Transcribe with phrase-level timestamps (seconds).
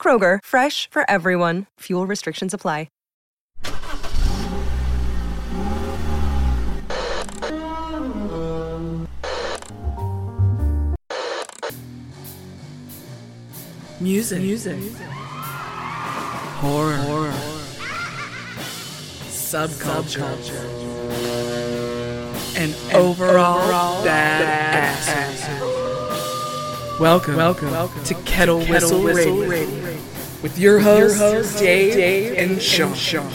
[0.00, 1.66] Kroger, fresh for everyone.
[1.80, 2.88] Fuel restrictions apply.
[14.00, 14.40] Music.
[14.40, 14.78] Music.
[16.62, 16.96] Horror.
[16.96, 17.32] Horror.
[19.28, 20.24] Subculture.
[22.56, 24.96] And, overall, overall bad
[27.00, 29.46] Welcome, welcome, welcome to Kettle, to Whistle, Whistle Radio.
[29.46, 30.00] Radio.
[30.42, 32.92] With your hosts, your host, Dave, Dave, and Sean.
[32.94, 33.30] Sean.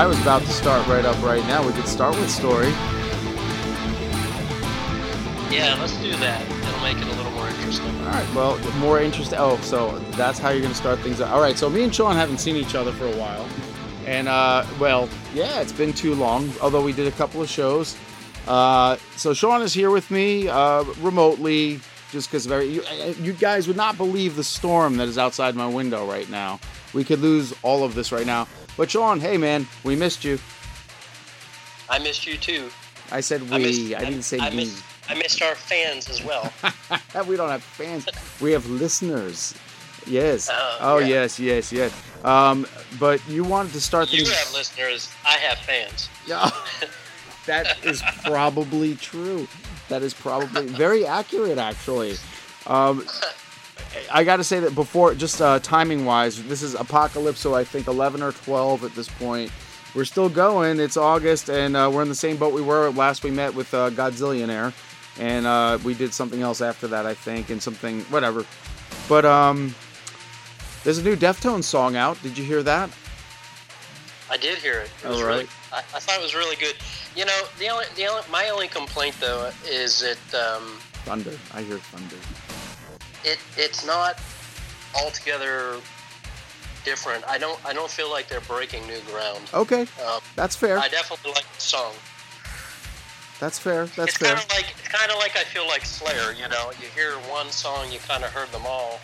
[0.00, 1.62] I was about to start right up right now.
[1.62, 2.70] We could start with story.
[5.50, 6.40] Yeah, let's do that.
[6.50, 7.94] It'll make it a little more interesting.
[7.98, 8.34] All right.
[8.34, 9.38] Well, more interesting.
[9.38, 11.20] Oh, so that's how you're going to start things.
[11.20, 11.58] All right.
[11.58, 13.46] So me and Sean haven't seen each other for a while,
[14.06, 16.50] and uh, well, yeah, it's been too long.
[16.62, 17.94] Although we did a couple of shows.
[18.48, 21.78] Uh, so Sean is here with me uh, remotely,
[22.10, 22.82] just because very you,
[23.20, 26.58] you guys would not believe the storm that is outside my window right now.
[26.94, 28.48] We could lose all of this right now.
[28.80, 30.38] But Sean, hey man, we missed you.
[31.90, 32.70] I missed you too.
[33.12, 33.54] I said we.
[33.54, 34.56] I, missed, I didn't say I, we.
[34.56, 36.50] Missed, I missed our fans as well.
[37.28, 38.08] we don't have fans.
[38.40, 39.54] we have listeners.
[40.06, 40.48] Yes.
[40.48, 41.08] Uh, oh yeah.
[41.08, 42.24] yes, yes, yes.
[42.24, 42.66] Um,
[42.98, 44.30] but you wanted to start you things.
[44.30, 45.12] You have listeners.
[45.26, 46.08] I have fans.
[46.26, 46.50] Yeah.
[47.46, 49.46] that is probably true.
[49.90, 52.16] That is probably very accurate, actually.
[52.66, 53.06] Um,
[54.12, 57.64] I got to say that before, just uh, timing wise, this is Apocalypse, so I
[57.64, 59.50] think 11 or 12 at this point.
[59.94, 60.78] We're still going.
[60.78, 63.72] It's August, and uh, we're in the same boat we were last we met with
[63.74, 64.72] uh, Godzillionaire.
[65.18, 68.44] And uh, we did something else after that, I think, and something, whatever.
[69.08, 69.74] But um,
[70.84, 72.20] there's a new Deftones song out.
[72.22, 72.90] Did you hear that?
[74.30, 74.90] I did hear it.
[75.04, 76.76] it was really, I, I, thought it was really good.
[77.16, 81.36] You know, the only, the only, my only complaint though is that um, thunder.
[81.52, 82.16] I hear thunder
[83.24, 84.18] it it's not
[84.94, 85.76] altogether
[86.84, 87.26] different.
[87.28, 89.40] I don't I don't feel like they're breaking new ground.
[89.54, 90.78] Okay, um, that's fair.
[90.78, 91.92] I definitely like the song.
[93.38, 93.86] That's fair.
[93.86, 94.34] That's it's fair.
[94.34, 96.32] Kind of like it's kind of like I feel like Slayer.
[96.32, 99.00] You know, you hear one song, you kind of heard them all.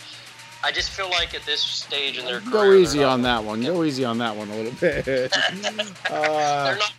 [0.63, 3.63] I just feel like at this stage in their go easy on that one.
[3.63, 5.07] Go easy on that one a little bit.
[6.11, 6.93] uh, they're not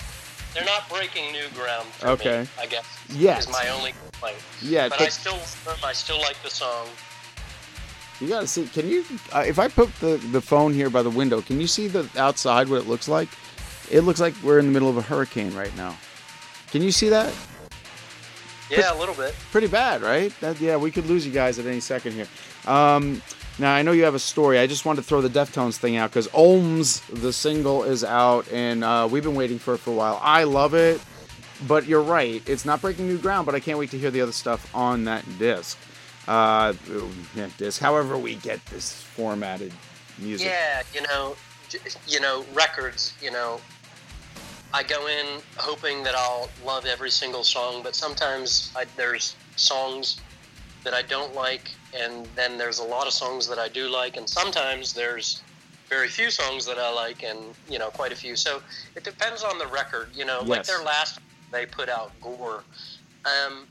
[0.53, 1.87] they're not breaking new ground.
[2.03, 2.85] okay, me, I guess.
[3.09, 3.45] Yes.
[3.45, 4.37] Is my only complaint.
[4.61, 5.39] Yeah, but, but I still
[5.83, 6.87] I still like the song.
[8.19, 8.65] You gotta see.
[8.67, 9.05] Can you?
[9.31, 12.09] Uh, if I put the the phone here by the window, can you see the
[12.17, 13.29] outside what it looks like?
[13.91, 15.95] It looks like we're in the middle of a hurricane right now.
[16.71, 17.33] Can you see that?
[18.69, 19.33] Yeah, a little bit.
[19.51, 20.33] Pretty bad, right?
[20.41, 22.27] That, yeah, we could lose you guys at any second here.
[22.65, 23.21] Um,
[23.59, 24.59] now I know you have a story.
[24.59, 28.51] I just wanted to throw the Deftones thing out because Ohms, the single, is out,
[28.51, 30.19] and uh, we've been waiting for it for a while.
[30.21, 30.99] I love it,
[31.65, 32.43] but you're right.
[32.45, 35.05] It's not breaking new ground, but I can't wait to hear the other stuff on
[35.05, 35.77] that disc
[36.27, 36.73] uh,
[37.57, 37.81] disc.
[37.81, 39.71] However, we get this formatted
[40.17, 40.47] music.
[40.47, 41.35] Yeah, you know,
[42.07, 43.13] you know, records.
[43.21, 43.59] You know,
[44.73, 50.19] I go in hoping that I'll love every single song, but sometimes I, there's songs
[50.83, 54.17] that I don't like, and then there's a lot of songs that I do like,
[54.17, 55.41] and sometimes there's
[55.89, 57.39] very few songs that I like, and
[57.69, 58.35] you know, quite a few.
[58.35, 58.61] So
[58.95, 60.09] it depends on the record.
[60.13, 60.49] You know, yes.
[60.49, 61.19] like their last
[61.51, 62.63] they put out Gore.
[63.25, 63.67] Um,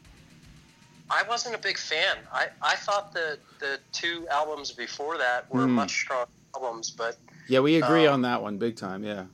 [1.10, 2.16] I wasn't a big fan.
[2.32, 5.70] I, I thought the the two albums before that were mm.
[5.70, 7.16] much stronger albums, but
[7.48, 9.04] yeah, we agree um, on that one big time.
[9.04, 9.24] Yeah,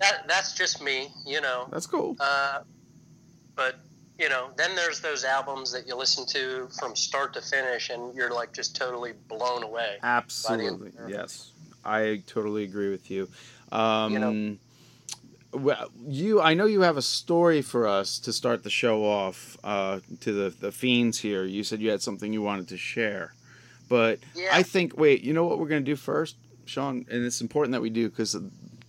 [0.00, 1.68] that that's just me, you know.
[1.70, 2.16] That's cool.
[2.18, 2.60] Uh,
[3.54, 3.76] but
[4.18, 8.14] you know, then there's those albums that you listen to from start to finish, and
[8.14, 9.96] you're like just totally blown away.
[10.02, 11.52] Absolutely, yes,
[11.84, 13.28] I totally agree with you.
[13.70, 14.56] Um, You know- well,
[16.08, 20.00] you, I know you have a story for us to start the show off uh,
[20.20, 21.44] to the the fiends here.
[21.44, 23.34] You said you had something you wanted to share,
[23.88, 24.50] but Yeah.
[24.52, 26.36] I think wait, you know what we're gonna do first,
[26.66, 28.36] Sean, and it's important that we do because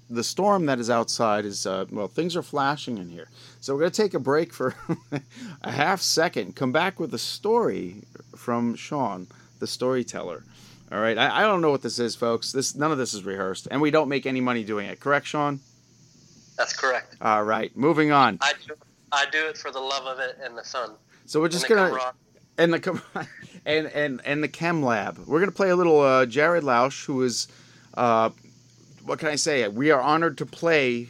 [0.09, 3.27] the storm that is outside is uh, well, things are flashing in here.
[3.61, 4.75] So we're gonna take a break for
[5.61, 6.55] a half second.
[6.55, 8.03] Come back with a story
[8.35, 9.27] from Sean,
[9.59, 10.43] the storyteller.
[10.91, 12.51] All right, I, I don't know what this is, folks.
[12.51, 14.99] This none of this is rehearsed, and we don't make any money doing it.
[14.99, 15.59] Correct, Sean?
[16.57, 17.17] That's correct.
[17.21, 18.37] All right, moving on.
[18.41, 18.73] I do,
[19.11, 20.91] I do it for the love of it and the fun.
[21.25, 22.13] So we're just gonna
[22.57, 23.01] and the
[23.65, 25.17] and and and the chem lab.
[25.25, 27.47] We're gonna play a little uh, Jared Louche, who is,
[27.95, 28.29] uh,
[29.03, 29.67] what can I say?
[29.67, 31.09] We are honored to play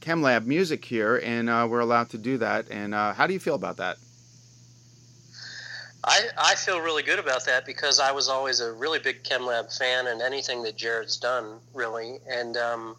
[0.00, 2.70] chem lab music here, and uh, we're allowed to do that.
[2.70, 3.98] And uh, how do you feel about that?
[6.02, 9.44] I, I feel really good about that because I was always a really big chem
[9.44, 12.20] lab fan and anything that Jared's done, really.
[12.26, 12.96] And, um,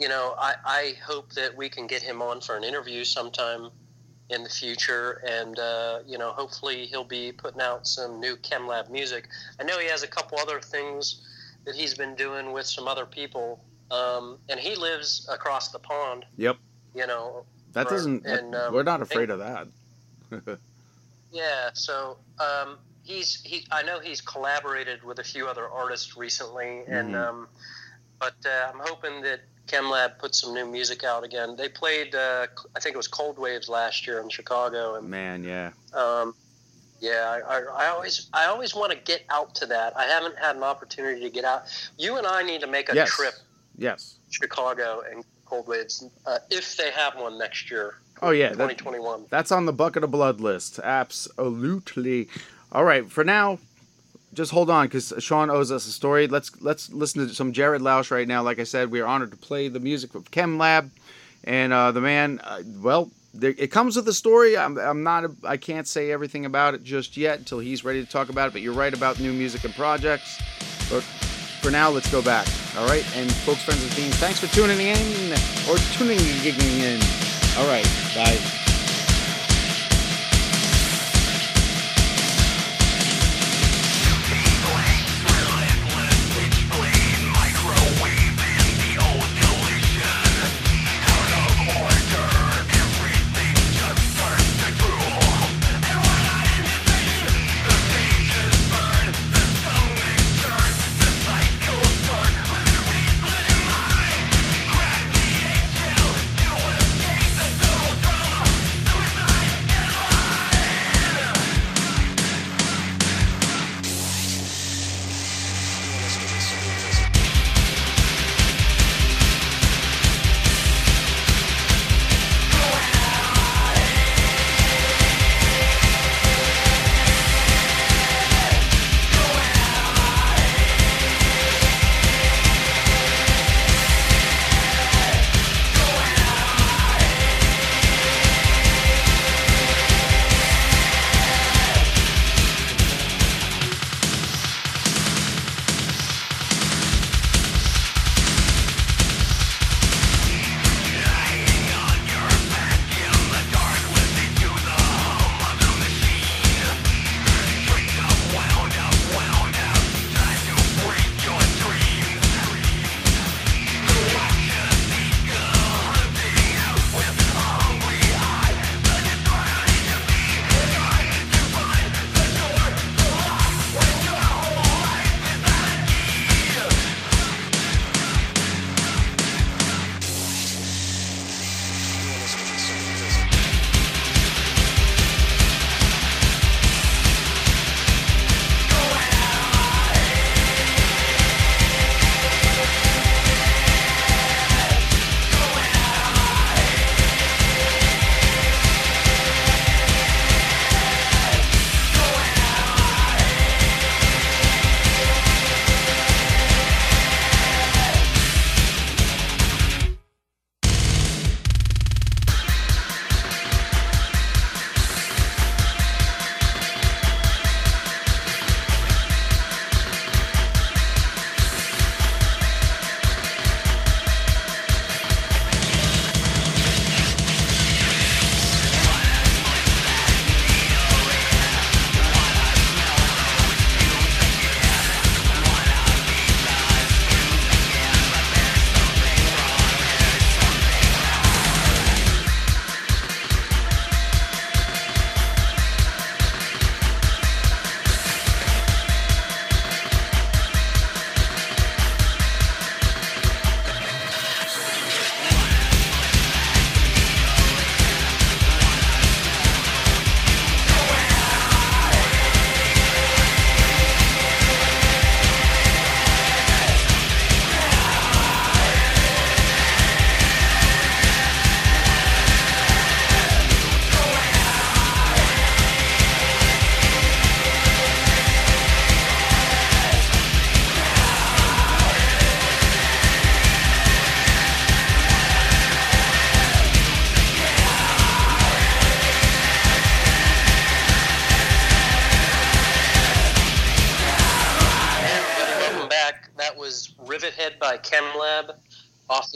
[0.00, 3.70] you know, I, I hope that we can get him on for an interview sometime
[4.30, 5.22] in the future.
[5.28, 9.28] And, uh, you know, hopefully he'll be putting out some new ChemLab music.
[9.60, 11.20] I know he has a couple other things
[11.64, 13.62] that he's been doing with some other people.
[13.90, 16.56] Um, and he lives across the pond, Yep,
[16.94, 17.44] you know.
[17.74, 18.24] that Or- doesn't.
[18.26, 19.68] and, um, we're not afraid of that.
[21.30, 23.66] Yeah, so um, he's he.
[23.70, 27.26] I know he's collaborated with a few other artists recently, and Mhm.
[27.28, 27.48] um,
[28.18, 31.56] but uh, I'm hoping that ChemLab put some new music out again.
[31.56, 35.44] They played, uh, I think it was Cold Waves last year in Chicago, and Man,
[35.44, 35.70] yeah.
[35.94, 36.34] um,
[37.00, 39.96] yeah, I, I, I always I always want to get out to that.
[39.96, 41.64] I haven't had an opportunity to get out.
[41.98, 43.10] You and I need to make a Yes.
[43.10, 43.34] trip
[43.76, 44.16] Yes.
[44.30, 48.48] Chicago and Cold Waves uh, if they have one next year, Oh yeah.
[48.50, 49.26] That, 2021.
[49.30, 50.78] That's on the bucket of blood list.
[50.78, 52.28] Absolutely.
[52.70, 53.10] All right.
[53.10, 53.58] For now,
[54.34, 56.26] just hold on because Sean owes us a story.
[56.26, 58.42] Let's let's listen to some Jared Louche right now.
[58.42, 60.90] Like I said, we are honored to play the music of Chem Lab,
[61.44, 62.40] and uh, the man.
[62.42, 64.56] Uh, well, there, it comes with a story.
[64.56, 65.24] I'm, I'm not.
[65.24, 68.48] A, I can't say everything about it just yet until he's ready to talk about
[68.48, 68.52] it.
[68.52, 70.40] But you're right about new music and projects.
[70.90, 71.02] But
[71.60, 72.46] for now, let's go back.
[72.78, 75.32] All right, and folks, friends, and teams, thanks for tuning in
[75.68, 77.00] or tuning in.
[77.58, 78.61] All right, bye.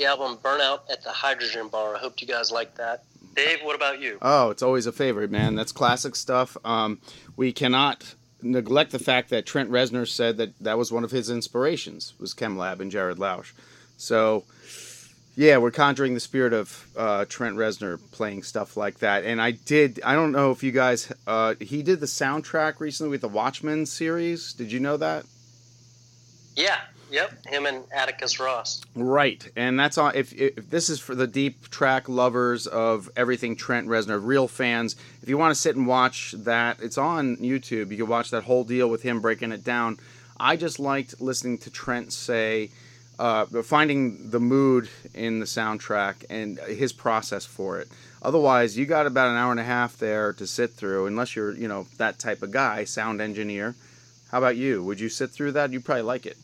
[0.07, 1.97] Album Burnout at the Hydrogen Bar.
[1.97, 3.05] I hope you guys like that.
[3.35, 4.19] Dave, what about you?
[4.23, 5.55] Oh, it's always a favorite, man.
[5.55, 6.57] That's classic stuff.
[6.65, 7.01] Um,
[7.37, 11.29] we cannot neglect the fact that Trent Reznor said that that was one of his
[11.29, 13.53] inspirations was ChemLab and Jared Louche.
[13.99, 14.45] So,
[15.35, 19.25] yeah, we're conjuring the spirit of uh, Trent Reznor playing stuff like that.
[19.25, 20.01] And I did.
[20.05, 21.13] I don't know if you guys.
[21.27, 24.55] Uh, he did the soundtrack recently with the Watchmen series.
[24.55, 25.27] Did you know that?
[26.55, 26.79] Yeah,
[27.11, 28.83] Yep, him and Atticus Ross.
[28.95, 30.15] Right, and that's on.
[30.17, 34.97] If, if this is for the deep track lovers of everything Trent Reznor, real fans,
[35.23, 37.91] if you want to sit and watch that, it's on YouTube.
[37.91, 39.99] You can watch that whole deal with him breaking it down.
[40.39, 42.71] I just liked listening to Trent say,
[43.19, 47.89] uh, finding the mood in the soundtrack and his process for it.
[48.21, 51.55] Otherwise, you got about an hour and a half there to sit through, unless you're,
[51.55, 53.77] you know, that type of guy, sound engineer.
[54.33, 54.83] How about you?
[54.83, 55.73] Would you sit through that?
[55.73, 56.37] You'd probably like it.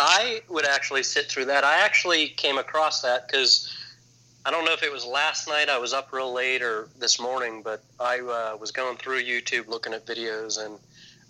[0.00, 1.64] I would actually sit through that.
[1.64, 3.76] I actually came across that because
[4.44, 5.68] I don't know if it was last night.
[5.68, 9.68] I was up real late or this morning, but I uh, was going through YouTube
[9.68, 10.78] looking at videos and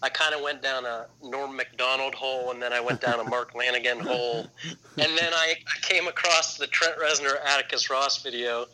[0.02, 3.24] I kind of went down a Norm Macdonald hole and then I went down a
[3.24, 4.46] Mark Lanegan hole.
[4.64, 8.66] And then I, I came across the Trent Reznor Atticus Ross video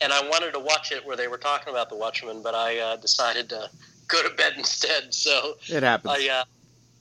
[0.00, 2.78] and I wanted to watch it where they were talking about the Watchmen, but I
[2.78, 3.68] uh, decided to
[4.08, 5.12] go to bed instead.
[5.12, 6.14] So it happens.
[6.16, 6.44] I, uh,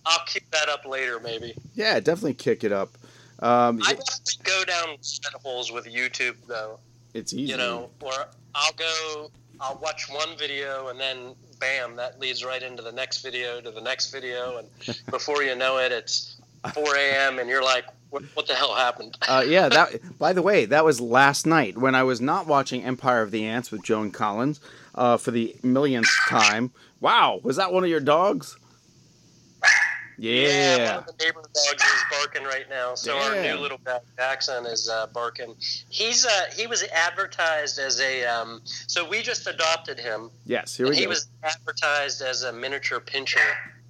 [0.05, 1.53] I'll kick that up later, maybe.
[1.75, 2.89] Yeah, definitely kick it up.
[3.39, 6.79] Um, I definitely go down set holes with YouTube though.
[7.13, 7.51] It's easy.
[7.51, 8.11] You know, Or
[8.55, 13.21] I'll go, I'll watch one video and then bam, that leads right into the next
[13.21, 14.67] video to the next video, and
[15.11, 16.37] before you know it, it's
[16.73, 17.39] 4 a.m.
[17.39, 19.17] and you're like, what, what the hell happened?
[19.29, 19.69] uh, yeah.
[19.69, 19.99] That.
[20.19, 23.45] By the way, that was last night when I was not watching Empire of the
[23.45, 24.59] Ants with Joan Collins
[24.95, 26.71] uh, for the millionth time.
[26.99, 28.57] Wow, was that one of your dogs?
[30.21, 30.77] Yeah.
[30.77, 30.95] yeah.
[30.97, 32.93] one of the neighbor dogs is barking right now.
[32.93, 33.33] So Damn.
[33.33, 33.79] our new little
[34.17, 35.55] Jackson is uh, barking.
[35.57, 40.29] He's uh, he was advertised as a um, so we just adopted him.
[40.45, 40.97] Yes, here we go.
[40.97, 41.09] he go.
[41.09, 43.39] was advertised as a miniature pinscher.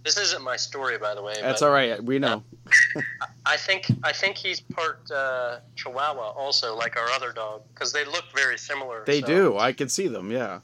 [0.05, 1.35] This isn't my story, by the way.
[1.41, 2.01] That's but, all right.
[2.01, 2.43] We know.
[2.95, 3.01] Uh,
[3.45, 8.05] I think I think he's part uh, Chihuahua, also like our other dog, because they
[8.05, 9.03] look very similar.
[9.05, 9.27] They so.
[9.27, 9.57] do.
[9.57, 10.31] I can see them.
[10.31, 10.61] Yeah.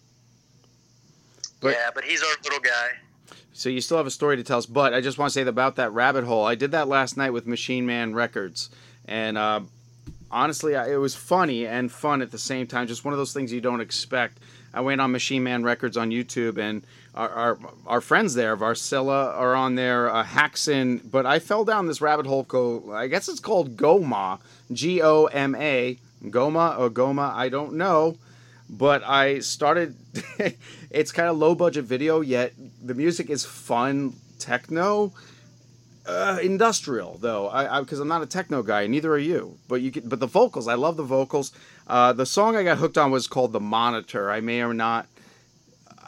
[1.59, 2.89] But, yeah, but he's our little guy.
[3.57, 5.41] So you still have a story to tell us, but I just want to say
[5.41, 6.45] about that rabbit hole.
[6.45, 8.69] I did that last night with Machine Man Records,
[9.07, 9.61] and uh,
[10.29, 12.85] honestly, it was funny and fun at the same time.
[12.85, 14.37] Just one of those things you don't expect.
[14.75, 16.83] I went on Machine Man Records on YouTube, and
[17.15, 21.01] our our, our friends there, Varicella, are on there, uh, Haxon.
[21.09, 22.43] But I fell down this rabbit hole.
[22.43, 24.39] Co- I guess it's called Goma,
[24.71, 27.33] G O M A, Goma or Goma.
[27.33, 28.17] I don't know
[28.69, 29.95] but I started.
[30.89, 35.13] it's kind of low budget video, yet the music is fun techno.
[36.05, 39.57] Uh, industrial though, I because I'm not a techno guy, neither are you.
[39.67, 41.51] But you but the vocals, I love the vocals.
[41.85, 45.07] Uh, the song I got hooked on was called "The Monitor." I may or not.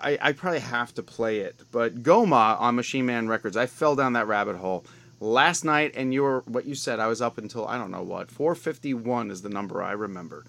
[0.02, 3.98] I, I probably have to play it, but Goma on Machine Man Records, I fell
[3.98, 4.86] down that rabbit hole
[5.20, 7.02] last night, and you were what you said.
[7.02, 10.46] I was up until I don't know what 4:51 is the number I remember.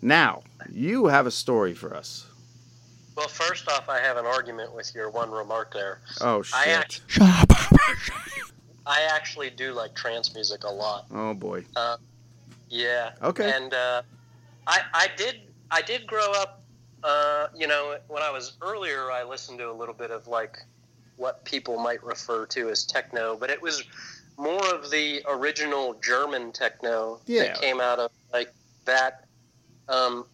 [0.00, 2.26] Now, you have a story for us.
[3.16, 6.00] Well, first off, I have an argument with your one remark there.
[6.20, 6.54] Oh shit!
[6.54, 7.52] I actually, Shut up.
[8.86, 11.06] I actually do like trance music a lot.
[11.12, 11.64] Oh boy.
[11.74, 11.96] Uh,
[12.68, 13.10] yeah.
[13.22, 13.52] Okay.
[13.52, 14.02] And uh,
[14.68, 15.40] I I did
[15.70, 16.62] I did grow up.
[17.02, 20.58] Uh, you know, when I was earlier, I listened to a little bit of like
[21.16, 23.82] what people might refer to as techno, but it was
[24.36, 27.42] more of the original German techno yeah.
[27.42, 28.52] that came out of like
[28.84, 29.24] that
[29.88, 30.24] um,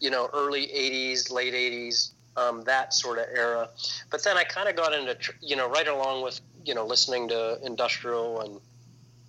[0.00, 3.68] you know, early 80s, late 80s, um, that sort of era.
[4.10, 7.28] But then I kind of got into, you know, right along with, you know, listening
[7.28, 8.60] to industrial and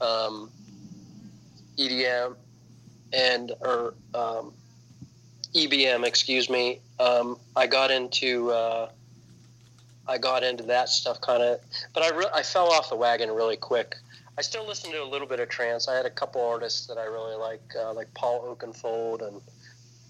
[0.02, 0.52] um,
[1.78, 2.36] EDM
[3.14, 4.54] and, or um,
[5.54, 6.80] EBM, excuse me.
[7.00, 8.90] Um, I got into, uh,
[10.08, 11.60] I got into that stuff kind of,
[11.94, 13.96] but I, re- I fell off the wagon really quick.
[14.38, 15.88] I still listen to a little bit of trance.
[15.88, 19.42] I had a couple artists that I really like, uh, like Paul Oakenfold and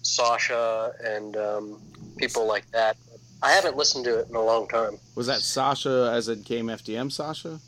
[0.08, 1.82] Sasha and um,
[2.18, 2.98] people like that.
[3.44, 4.98] I haven't listened to it in a long time.
[5.16, 7.60] Was that Sasha as it came FDM Sasha?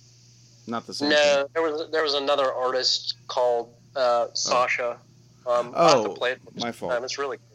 [0.65, 1.09] Not the same.
[1.09, 1.45] No, thing.
[1.53, 4.97] there was there was another artist called uh, Sasha.
[5.45, 6.93] Um, oh, play it my fault.
[6.93, 7.03] Time.
[7.03, 7.37] It's really.
[7.37, 7.45] Good.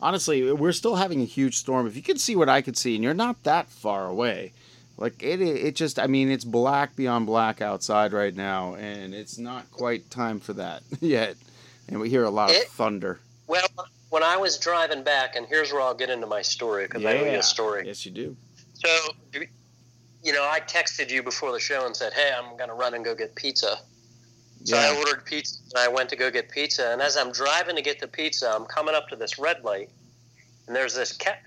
[0.00, 1.86] Honestly, we're still having a huge storm.
[1.86, 4.52] If you could see what I could see, and you're not that far away,
[4.96, 9.38] like it, it just, I mean, it's black beyond black outside right now, and it's
[9.38, 11.36] not quite time for that yet.
[11.88, 13.20] And we hear a lot it, of thunder.
[13.46, 13.66] Well,
[14.12, 17.10] when I was driving back, and here's where I'll get into my story because yeah.
[17.12, 17.86] I you a story.
[17.86, 18.36] Yes, you do.
[18.74, 18.88] So,
[20.22, 22.92] you know, I texted you before the show and said, "Hey, I'm going to run
[22.92, 23.78] and go get pizza."
[24.64, 26.92] So I ordered pizza and I went to go get pizza.
[26.92, 29.90] And as I'm driving to get the pizza, I'm coming up to this red light.
[30.66, 31.40] And there's this cat,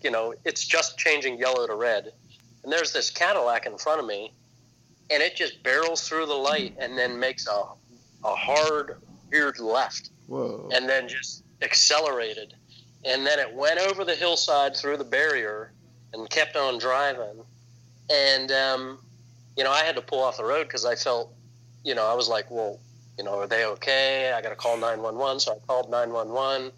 [0.00, 2.12] you know, it's just changing yellow to red.
[2.62, 4.32] And there's this Cadillac in front of me.
[5.10, 7.64] And it just barrels through the light and then makes a,
[8.24, 9.02] a hard,
[9.32, 10.10] weird left.
[10.28, 10.68] Whoa.
[10.72, 12.54] And then just accelerated.
[13.04, 15.72] And then it went over the hillside through the barrier
[16.12, 17.42] and kept on driving.
[18.10, 18.98] And, um,
[19.56, 21.32] you know, I had to pull off the road because I felt
[21.84, 22.78] you know, I was like, well,
[23.18, 24.32] you know, are they okay?
[24.32, 25.40] I got to call 911.
[25.40, 26.72] So I called 911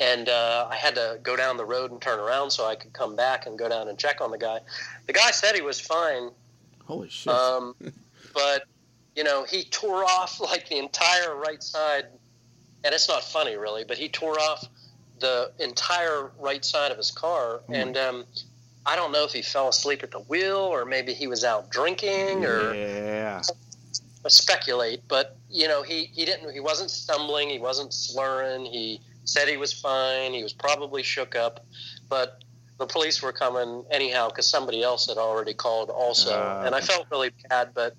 [0.00, 2.92] and uh, I had to go down the road and turn around so I could
[2.92, 4.60] come back and go down and check on the guy.
[5.06, 6.30] The guy said he was fine,
[6.84, 7.32] Holy shit.
[7.32, 7.74] um,
[8.34, 8.64] but,
[9.14, 12.06] you know, he tore off like the entire right side.
[12.84, 14.66] And it's not funny, really, but he tore off
[15.20, 17.60] the entire right side of his car.
[17.68, 18.24] my- and um,
[18.84, 21.70] I don't know if he fell asleep at the wheel or maybe he was out
[21.70, 23.40] drinking or yeah.
[24.26, 29.48] speculate, but you know, he, he didn't he wasn't stumbling, he wasn't slurring, he said
[29.48, 31.64] he was fine, he was probably shook up,
[32.08, 32.42] but
[32.78, 36.64] the police were coming anyhow because somebody else had already called also, Ah.
[36.64, 37.94] and I felt really bad, but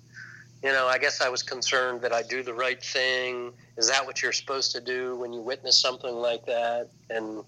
[0.64, 3.52] you know, I guess I was concerned that I do the right thing.
[3.76, 6.88] Is that what you're supposed to do when you witness something like that?
[7.10, 7.44] And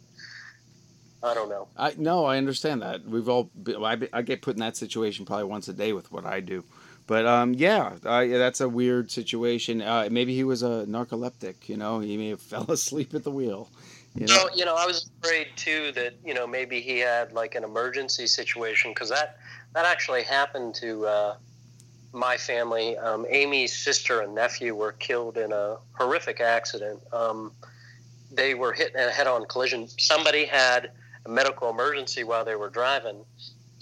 [1.23, 1.67] I don't know.
[1.79, 3.07] I no, I understand that.
[3.07, 6.13] We've all been, I, I get put in that situation probably once a day with
[6.13, 6.63] what I do.
[7.07, 9.81] But um, yeah, yeah, that's a weird situation.
[9.81, 11.71] Uh, maybe he was a narcoleptic.
[11.71, 13.71] You know, he may have fell asleep at the wheel.
[14.15, 17.33] You know, So, you know, I was afraid too that you know maybe he had
[17.33, 19.39] like an emergency situation because that
[19.73, 21.37] that actually happened to uh,
[22.17, 22.97] my family.
[22.97, 27.01] Um, Amy's sister and nephew were killed in a horrific accident.
[27.13, 27.53] Um,
[28.33, 29.89] they were hit in a head-on collision.
[29.99, 30.91] Somebody had
[31.25, 33.25] a medical emergency while they were driving,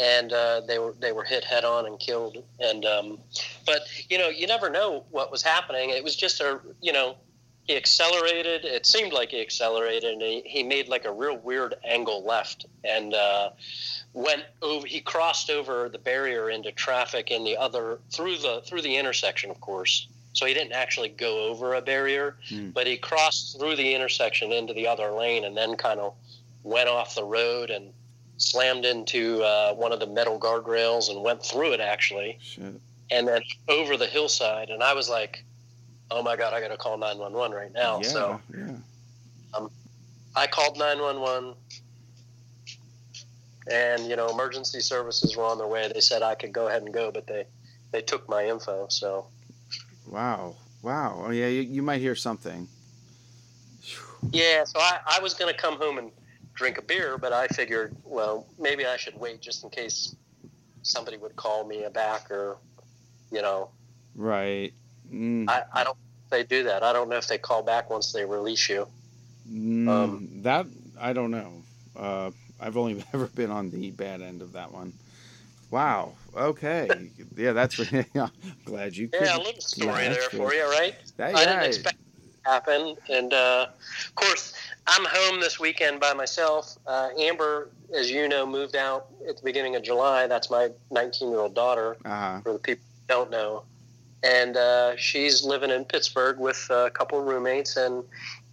[0.00, 2.38] and uh, they were they were hit head-on and killed.
[2.60, 3.18] And um,
[3.64, 5.90] but you know, you never know what was happening.
[5.90, 7.16] It was just a you know
[7.64, 8.64] he accelerated.
[8.64, 12.66] It seemed like he accelerated, and he, he made like a real weird angle left,
[12.84, 13.50] and uh,
[14.12, 14.86] went over.
[14.86, 19.50] He crossed over the barrier into traffic in the other through the through the intersection,
[19.50, 20.08] of course.
[20.34, 22.70] So he didn't actually go over a barrier, Hmm.
[22.70, 26.14] but he crossed through the intersection into the other lane, and then kind of
[26.64, 27.92] went off the road and
[28.36, 32.64] slammed into uh, one of the metal guardrails and went through it actually shit.
[33.12, 35.44] and then over the hillside and i was like
[36.10, 38.76] oh my god i gotta call 911 right now yeah, so yeah.
[39.56, 39.70] Um,
[40.36, 41.54] i called 911
[43.70, 46.82] and you know emergency services were on their way they said i could go ahead
[46.82, 47.44] and go but they
[47.92, 49.26] they took my info so
[50.06, 51.24] Wow, wow.
[51.26, 52.68] Oh yeah, you, you might hear something.
[54.32, 56.10] yeah so i, I was gonna come home and
[56.54, 60.14] drink a beer but i figured well maybe i should wait just in case
[60.82, 62.58] somebody would call me back or
[63.32, 63.70] you know
[64.16, 64.72] Right.
[65.14, 65.96] Mm, I, I don't
[66.30, 68.88] they do that i don't know if they call back once they release you
[69.48, 70.66] mm, um, that
[71.00, 71.64] I don't know.
[71.96, 74.94] Uh, I've only ever been on the bad end of that one.
[75.70, 76.14] Wow.
[76.36, 77.10] Okay.
[77.36, 78.06] yeah, that's really.
[78.14, 78.28] Yeah,
[78.64, 79.10] glad you.
[79.12, 80.94] Yeah, a little story there for you, right?
[81.16, 82.96] That, I yeah, didn't expect it to happen.
[83.08, 83.66] And uh,
[84.08, 84.54] of course,
[84.86, 86.76] I'm home this weekend by myself.
[86.86, 90.26] Uh, Amber, as you know, moved out at the beginning of July.
[90.26, 92.40] That's my 19 year old daughter, Uh-huh.
[92.42, 93.64] for the people who don't know.
[94.24, 97.76] And uh, she's living in Pittsburgh with a couple of roommates.
[97.76, 98.02] And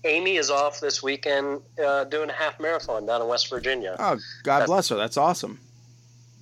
[0.03, 3.95] Amy is off this weekend uh, doing a half marathon down in West Virginia.
[3.97, 4.95] Oh, God bless her.
[4.95, 5.59] That's awesome.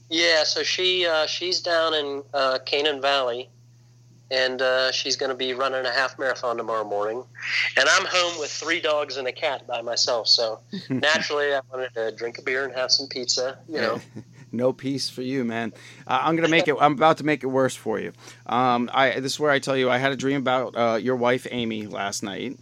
[0.09, 3.47] Yeah, so she uh, she's down in uh, Canaan Valley,
[4.31, 7.23] and uh, she's going to be running a half marathon tomorrow morning.
[7.77, 10.27] And I'm home with three dogs and a cat by myself.
[10.27, 13.59] So naturally, I wanted to drink a beer and have some pizza.
[13.67, 14.01] You know,
[14.51, 15.73] no peace for you, man.
[16.07, 16.75] Uh, I'm gonna make it.
[16.79, 18.13] I'm about to make it worse for you.
[18.45, 21.15] Um, I this is where I tell you I had a dream about uh, your
[21.15, 22.57] wife Amy last night.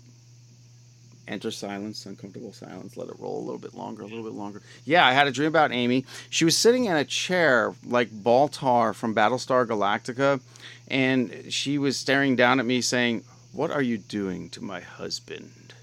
[1.27, 2.95] Enter silence, uncomfortable silence.
[2.95, 4.61] Let it roll a little bit longer, a little bit longer.
[4.85, 6.05] Yeah, I had a dream about Amy.
[6.29, 10.39] She was sitting in a chair like Baltar from Battlestar Galactica,
[10.87, 15.73] and she was staring down at me, saying, "What are you doing to my husband?"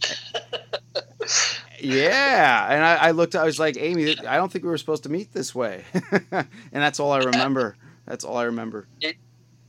[1.80, 3.34] Yeah, and I, I looked.
[3.34, 5.84] I was like, Amy, I don't think we were supposed to meet this way,
[6.32, 7.76] and that's all I remember.
[8.06, 8.88] That's all I remember.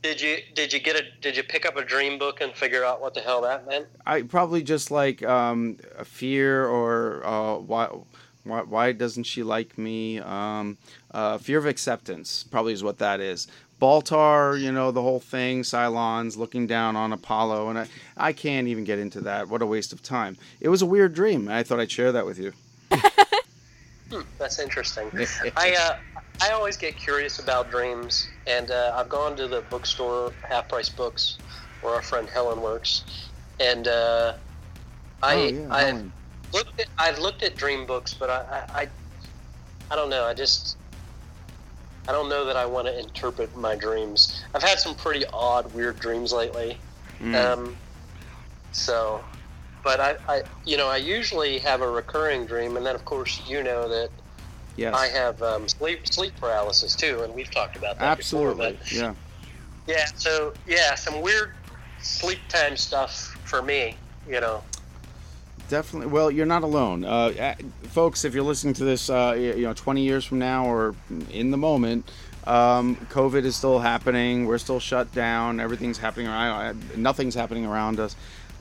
[0.02, 2.84] did you did you get a did you pick up a dream book and figure
[2.84, 3.86] out what the hell that meant?
[4.06, 7.88] I probably just like um, a fear or uh, why,
[8.44, 10.20] why why doesn't she like me?
[10.20, 10.78] Um,
[11.12, 13.46] uh, fear of acceptance probably is what that is.
[13.80, 15.62] Baltar, you know the whole thing.
[15.62, 19.48] Cylons looking down on Apollo, and I, I can't even get into that.
[19.48, 20.36] What a waste of time.
[20.60, 21.48] It was a weird dream.
[21.48, 22.52] I thought I'd share that with you.
[24.10, 25.08] Hmm, that's interesting.
[25.56, 25.96] I uh,
[26.42, 30.88] I always get curious about dreams, and uh, I've gone to the bookstore, Half Price
[30.88, 31.38] Books,
[31.80, 33.04] where our friend Helen works,
[33.60, 34.34] and uh,
[35.22, 36.12] I oh, yeah, I Helen.
[36.52, 38.88] looked at I looked at dream books, but I, I I
[39.92, 40.24] I don't know.
[40.24, 40.76] I just
[42.08, 44.42] I don't know that I want to interpret my dreams.
[44.54, 46.78] I've had some pretty odd, weird dreams lately.
[47.20, 47.34] Mm.
[47.34, 47.76] Um,
[48.72, 49.22] so,
[49.84, 53.42] but I, I, you know, I usually have a recurring dream, and then of course
[53.46, 54.10] you know that
[54.76, 54.94] yes.
[54.94, 58.72] I have um, sleep sleep paralysis too, and we've talked about that Absolutely.
[58.72, 58.98] before.
[58.98, 59.14] Yeah.
[59.86, 61.52] yeah, so yeah, some weird
[62.00, 63.96] sleep time stuff for me.
[64.28, 64.62] You know,
[65.70, 66.08] Definitely.
[66.08, 67.54] Well, you're not alone, uh,
[67.84, 68.24] folks.
[68.24, 70.96] If you're listening to this, uh, you know, 20 years from now or
[71.30, 72.10] in the moment,
[72.44, 74.46] um, COVID is still happening.
[74.46, 75.60] We're still shut down.
[75.60, 76.98] Everything's happening around.
[76.98, 78.16] Nothing's happening around us.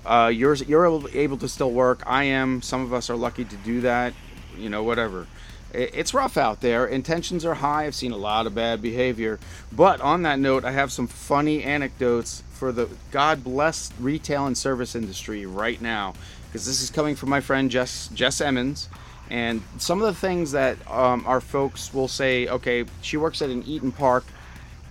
[0.05, 2.03] Uh, you're you're able, able to still work.
[2.05, 2.61] I am.
[2.61, 4.13] Some of us are lucky to do that.
[4.55, 5.25] You know, whatever.
[5.73, 6.85] It's rough out there.
[6.85, 7.85] Intentions are high.
[7.85, 9.39] I've seen a lot of bad behavior.
[9.71, 14.57] But on that note, I have some funny anecdotes for the God bless retail and
[14.57, 16.13] service industry right now,
[16.49, 18.89] because this is coming from my friend Jess Jess Emmons,
[19.29, 22.47] and some of the things that um, our folks will say.
[22.47, 24.25] Okay, she works at an Eat'n Park.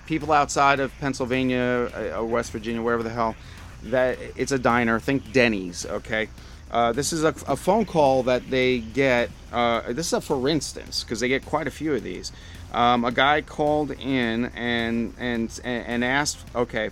[0.06, 3.36] People outside of Pennsylvania, uh, or West Virginia, wherever the hell,
[3.82, 4.98] that it's a diner.
[4.98, 5.84] Think Denny's.
[5.84, 6.28] Okay.
[6.70, 9.30] Uh, this is a, a phone call that they get.
[9.52, 12.32] Uh, this is a for instance because they get quite a few of these.
[12.72, 16.90] Um, a guy called in and and and asked, okay,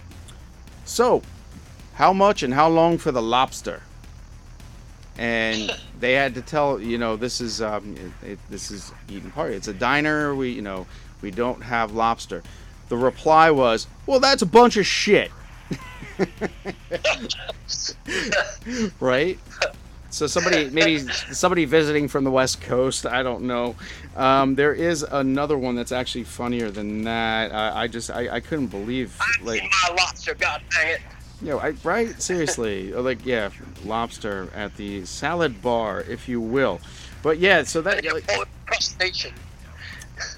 [0.84, 1.22] so
[1.94, 3.82] how much and how long for the lobster?
[5.18, 9.32] And they had to tell, you know, this is um, it, it, this is Eat'n
[9.32, 9.52] Park.
[9.52, 10.34] It's a diner.
[10.34, 10.86] We you know
[11.22, 12.42] we don't have lobster.
[12.88, 15.30] The reply was, well, that's a bunch of shit.
[19.00, 19.38] right?
[20.10, 20.98] So somebody, maybe
[21.32, 23.74] somebody visiting from the West Coast, I don't know.
[24.14, 27.52] Um, there is another one that's actually funnier than that.
[27.52, 30.34] I, I just, I, I couldn't believe, like, my lobster.
[30.34, 31.00] God dang it!
[31.42, 32.20] You know, I, right?
[32.20, 33.50] Seriously, like, yeah,
[33.84, 36.80] lobster at the salad bar, if you will.
[37.22, 38.26] But yeah, so that like,
[38.66, 39.34] crustacean.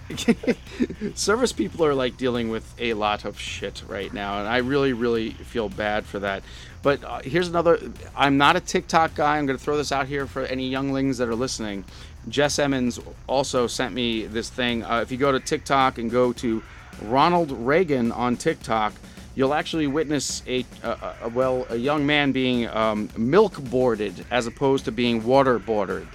[1.14, 4.92] service people are like dealing with a lot of shit right now, and I really,
[4.92, 6.42] really feel bad for that.
[6.82, 7.78] But uh, here's another.
[8.16, 9.38] I'm not a TikTok guy.
[9.38, 11.84] I'm going to throw this out here for any younglings that are listening.
[12.28, 14.84] Jess Emmons also sent me this thing.
[14.84, 16.62] Uh, if you go to TikTok and go to
[17.02, 18.94] Ronald Reagan on TikTok,
[19.38, 24.48] you'll actually witness a, a, a well a young man being um, milk boarded as
[24.48, 26.08] opposed to being water boarded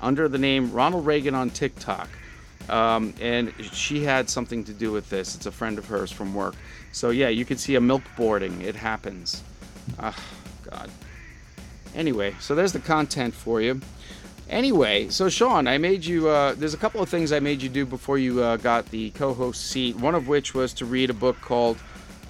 [0.00, 2.08] under the name Ronald Reagan on TikTok.
[2.70, 5.34] Um, and she had something to do with this.
[5.34, 6.54] It's a friend of hers from work.
[6.92, 8.62] So yeah, you can see a milk boarding.
[8.62, 9.42] It happens.
[9.98, 10.16] Ah,
[10.62, 10.88] God.
[11.94, 13.82] Anyway, so there's the content for you.
[14.48, 16.28] Anyway, so Sean, I made you.
[16.28, 19.10] Uh, there's a couple of things I made you do before you uh, got the
[19.10, 19.96] co-host seat.
[19.96, 21.76] One of which was to read a book called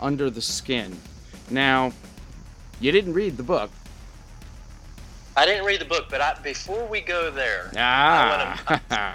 [0.02, 0.96] Under the Skin.
[1.48, 1.92] Now,
[2.80, 3.70] you didn't read the book.
[5.36, 8.60] I didn't read the book, but I, before we go there, Ah,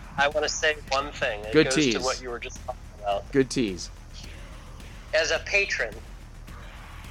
[0.17, 1.41] I want to say one thing.
[1.43, 1.93] It Good goes tease.
[1.95, 3.29] to what you were just talking about.
[3.31, 3.89] good tease.
[5.13, 5.93] As a patron,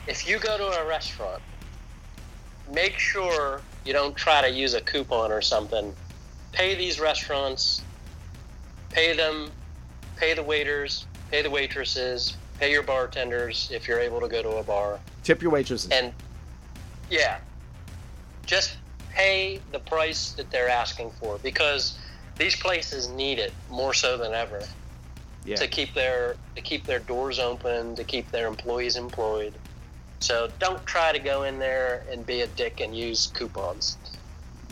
[0.09, 1.41] if you go to a restaurant,
[2.73, 5.95] make sure you don't try to use a coupon or something.
[6.53, 7.83] Pay these restaurants,
[8.91, 9.51] pay them,
[10.17, 14.57] pay the waiters, pay the waitresses, pay your bartenders if you're able to go to
[14.57, 14.99] a bar.
[15.25, 15.91] Tip your waitresses.
[15.91, 16.13] And
[17.11, 17.39] yeah,
[18.45, 18.77] just
[19.13, 21.99] pay the price that they're asking for because
[22.37, 24.63] these places need it more so than ever
[25.45, 25.57] yeah.
[25.57, 29.55] to keep their to keep their doors open, to keep their employees employed.
[30.21, 33.97] So don't try to go in there and be a dick and use coupons.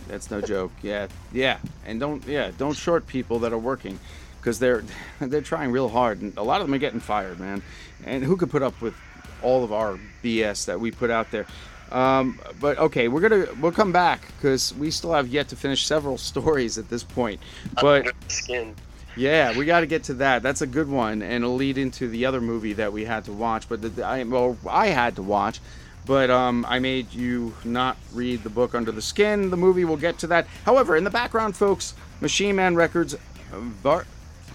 [0.09, 0.73] That's no joke.
[0.83, 3.99] Yeah, yeah, and don't yeah don't short people that are working
[4.45, 4.85] because they're
[5.21, 7.63] they're trying real hard, and a lot of them are getting fired, man.
[8.05, 8.95] And who could put up with
[9.43, 11.47] all of our BS that we put out there?
[11.91, 15.87] Um, but okay, we're gonna we'll come back because we still have yet to finish
[15.87, 17.41] several stories at this point.
[17.81, 18.75] But skin.
[19.17, 20.43] yeah, we got to get to that.
[20.43, 23.33] That's a good one, and it'll lead into the other movie that we had to
[23.33, 23.69] watch.
[23.69, 25.61] But the, I well, I had to watch,
[26.05, 29.51] but um, I made you not read the book Under the Skin.
[29.51, 30.47] The movie, we'll get to that.
[30.65, 33.15] However, in the background, folks, Machine Man Records,
[33.53, 34.07] Var-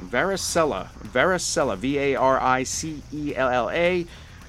[0.01, 2.25] Varicella, Varicella, V-A-R-I-C-E-L-L-A,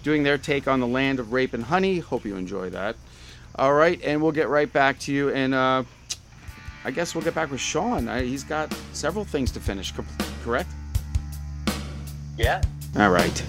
[0.03, 1.99] doing their take on the land of rape and honey.
[1.99, 2.97] Hope you enjoy that.
[3.57, 5.55] All right, and we'll get right back to you and.
[5.55, 5.85] Uh,
[6.83, 8.09] I guess we'll get back with Sean.
[8.09, 9.93] I, he's got several things to finish,
[10.43, 10.71] correct?
[12.39, 12.63] Yeah.
[12.97, 13.45] All right.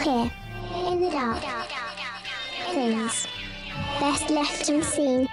[0.00, 0.30] Here
[0.74, 1.42] in the dark.
[2.70, 3.26] Things
[4.00, 5.28] best left unseen.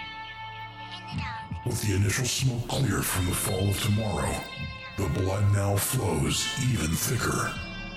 [1.65, 4.35] With the initial smoke clear from the fall of tomorrow,
[4.97, 7.53] the blood now flows even thicker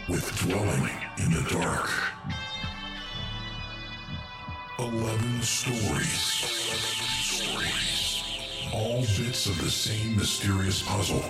[0.08, 1.90] with dwelling in the dark.
[4.78, 6.42] Eleven stories.
[8.74, 11.24] All bits of the same mysterious puzzle,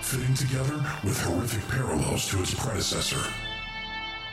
[0.00, 3.22] fitting together with horrific parallels to its predecessor.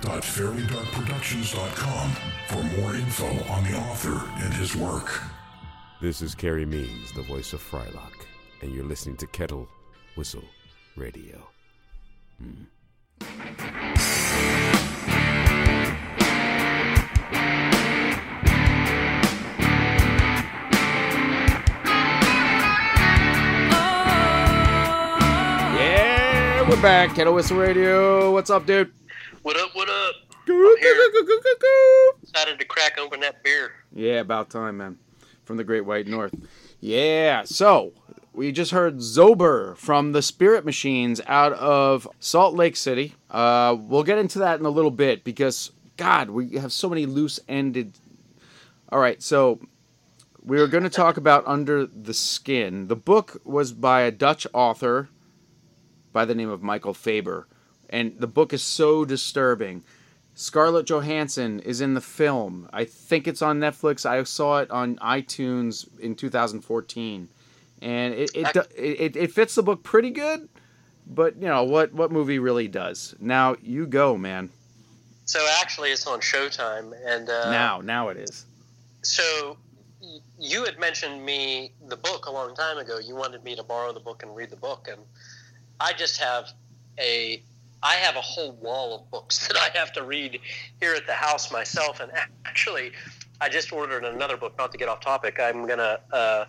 [0.00, 2.10] www.fairlydarkproductions.com
[2.48, 5.20] for more info on the author and his work.
[6.00, 8.24] This is Carey Means, the voice of Frylock,
[8.62, 9.68] and you're listening to Kettle
[10.16, 10.44] Whistle
[10.96, 11.46] Radio.
[12.38, 12.64] Hmm.
[23.72, 25.76] Oh.
[25.78, 27.14] Yeah, we're back.
[27.14, 28.32] Kettle Whistle Radio.
[28.32, 28.92] What's up, dude?
[29.42, 29.74] What up?
[29.74, 30.14] What up?
[30.46, 30.94] I'm here.
[32.20, 33.72] Decided to crack open that beer.
[33.92, 34.98] Yeah, about time, man.
[35.44, 36.34] From the Great White North.
[36.80, 37.92] Yeah, so
[38.34, 43.14] we just heard Zober from the Spirit Machines out of Salt Lake City.
[43.30, 47.06] Uh, we'll get into that in a little bit because God, we have so many
[47.06, 47.94] loose ended.
[48.90, 49.58] All right, so
[50.44, 52.88] we were going to talk about Under the Skin.
[52.88, 55.08] The book was by a Dutch author
[56.12, 57.46] by the name of Michael Faber,
[57.90, 59.82] and the book is so disturbing.
[60.34, 62.68] Scarlett Johansson is in the film.
[62.72, 64.06] I think it's on Netflix.
[64.06, 67.28] I saw it on iTunes in 2014,
[67.82, 70.48] and it it, it, it fits the book pretty good.
[71.06, 71.92] But you know what?
[71.92, 73.14] What movie really does?
[73.20, 74.50] Now you go, man.
[75.24, 78.46] So actually, it's on Showtime, and uh, now now it is.
[79.02, 79.56] So
[80.38, 82.98] you had mentioned me the book a long time ago.
[82.98, 85.00] You wanted me to borrow the book and read the book, and
[85.80, 86.50] I just have
[86.98, 87.42] a
[87.82, 90.40] I have a whole wall of books that I have to read
[90.80, 92.00] here at the house myself.
[92.00, 92.10] And
[92.44, 92.92] actually,
[93.40, 94.56] I just ordered another book.
[94.58, 96.00] Not to get off topic, I'm gonna.
[96.12, 96.44] Uh,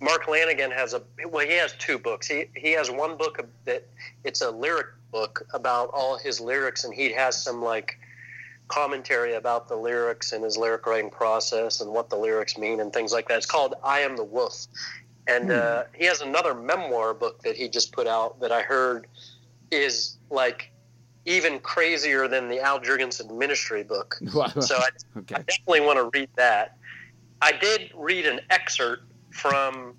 [0.00, 1.46] Mark Lanegan has a well.
[1.46, 2.26] He has two books.
[2.26, 3.86] He he has one book that
[4.24, 7.98] it's a lyric book about all his lyrics, and he has some like
[8.68, 12.92] commentary about the lyrics and his lyric writing process and what the lyrics mean and
[12.92, 13.36] things like that.
[13.36, 14.66] It's called "I Am the Wolf,"
[15.28, 19.06] and uh, he has another memoir book that he just put out that I heard
[19.72, 20.70] is like
[21.24, 24.18] even crazier than the Al Jourgensen ministry book.
[24.60, 25.34] so I, Okay.
[25.36, 26.76] I definitely want to read that.
[27.40, 29.94] I did read an excerpt from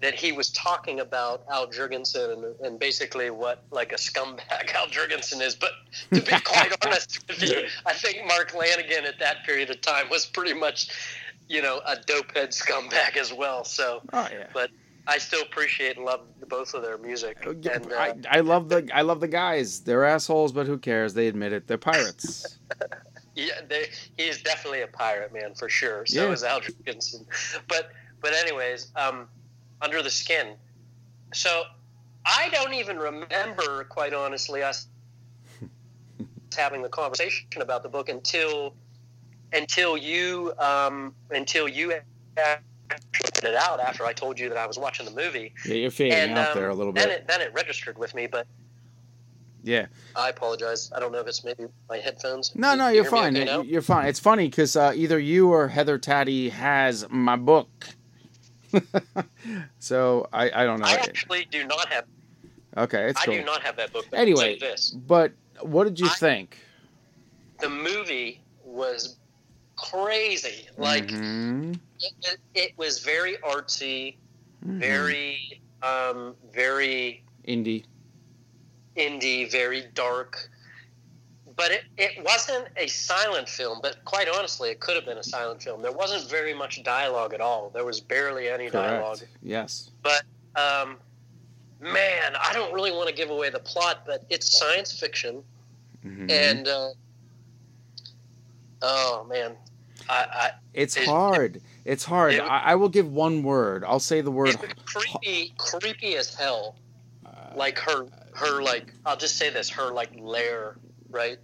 [0.00, 4.40] that he was talking about Al Jourgensen and, and basically what like a scumbag
[4.74, 5.54] Al Jourgensen is.
[5.54, 5.70] But
[6.12, 10.10] to be quite honest with you, I think Mark Lanegan at that period of time
[10.10, 10.88] was pretty much,
[11.48, 13.64] you know, a dopehead scumbag as well.
[13.64, 14.48] So, Oh yeah.
[14.52, 14.70] but
[15.06, 17.36] I still appreciate and love both of their music.
[17.44, 19.80] And, uh, I, I love the I love the guys.
[19.80, 21.14] They're assholes, but who cares?
[21.14, 21.66] They admit it.
[21.66, 22.58] They're pirates.
[23.34, 23.86] Yeah, they,
[24.16, 26.04] he is definitely a pirate, man, for sure.
[26.04, 26.32] So Yeah.
[26.32, 27.24] is Al Jourgensen.
[27.66, 27.90] But
[28.20, 29.28] but anyways, um,
[29.80, 30.54] under the skin.
[31.32, 31.62] So
[32.26, 34.86] I don't even remember, quite honestly, us
[36.56, 38.74] having the conversation about the book until
[39.52, 41.94] until you um, until you
[43.44, 45.54] it out after I told you that I was watching the movie.
[45.66, 47.20] Yeah, you're fading and out um, there a little then bit.
[47.20, 48.46] it then it registered with me, but
[49.64, 49.86] yeah.
[50.16, 50.90] I apologize.
[50.94, 52.52] I don't know if it's maybe my headphones.
[52.56, 53.36] No, no, you you're hear fine.
[53.36, 53.62] okay?
[53.68, 54.06] You're fine.
[54.08, 57.68] It's funny because uh, either you or Heather Taddy has my book.
[59.78, 60.86] so I, I don't know.
[60.86, 62.04] I actually do not have.
[62.76, 63.34] okay, it's I cool.
[63.34, 64.06] do not have that book.
[64.10, 64.58] But Anyway,
[65.06, 66.58] but what did you I- think?
[67.60, 69.16] the movie was
[69.76, 70.66] crazy.
[70.76, 71.78] Like Mhm.
[72.02, 74.16] It, it, it was very artsy,
[74.66, 74.78] Mhm.
[74.80, 77.84] very, um, very indie.
[78.96, 80.48] indie, very dark.
[81.56, 83.78] But it, it wasn't a silent film.
[83.82, 85.82] But quite honestly, it could have been a silent film.
[85.82, 87.70] There wasn't very much dialogue at all.
[87.70, 89.20] There was barely any dialogue.
[89.42, 89.90] Yes.
[90.02, 90.22] But
[90.56, 90.96] um,
[91.80, 95.42] man, I don't really want to give away the plot, but it's science fiction,
[96.04, 96.30] Mhm.
[96.30, 96.90] and uh,
[98.82, 99.52] oh man,
[100.08, 101.60] I, I it's it- hard.
[101.84, 102.38] It's hard.
[102.38, 103.84] I, I will give one word.
[103.84, 104.56] I'll say the word.
[104.84, 106.76] creepy, creepy as hell.
[107.26, 110.76] uh, Like her, her like I'll just say this, her like lair,
[111.10, 111.38] right?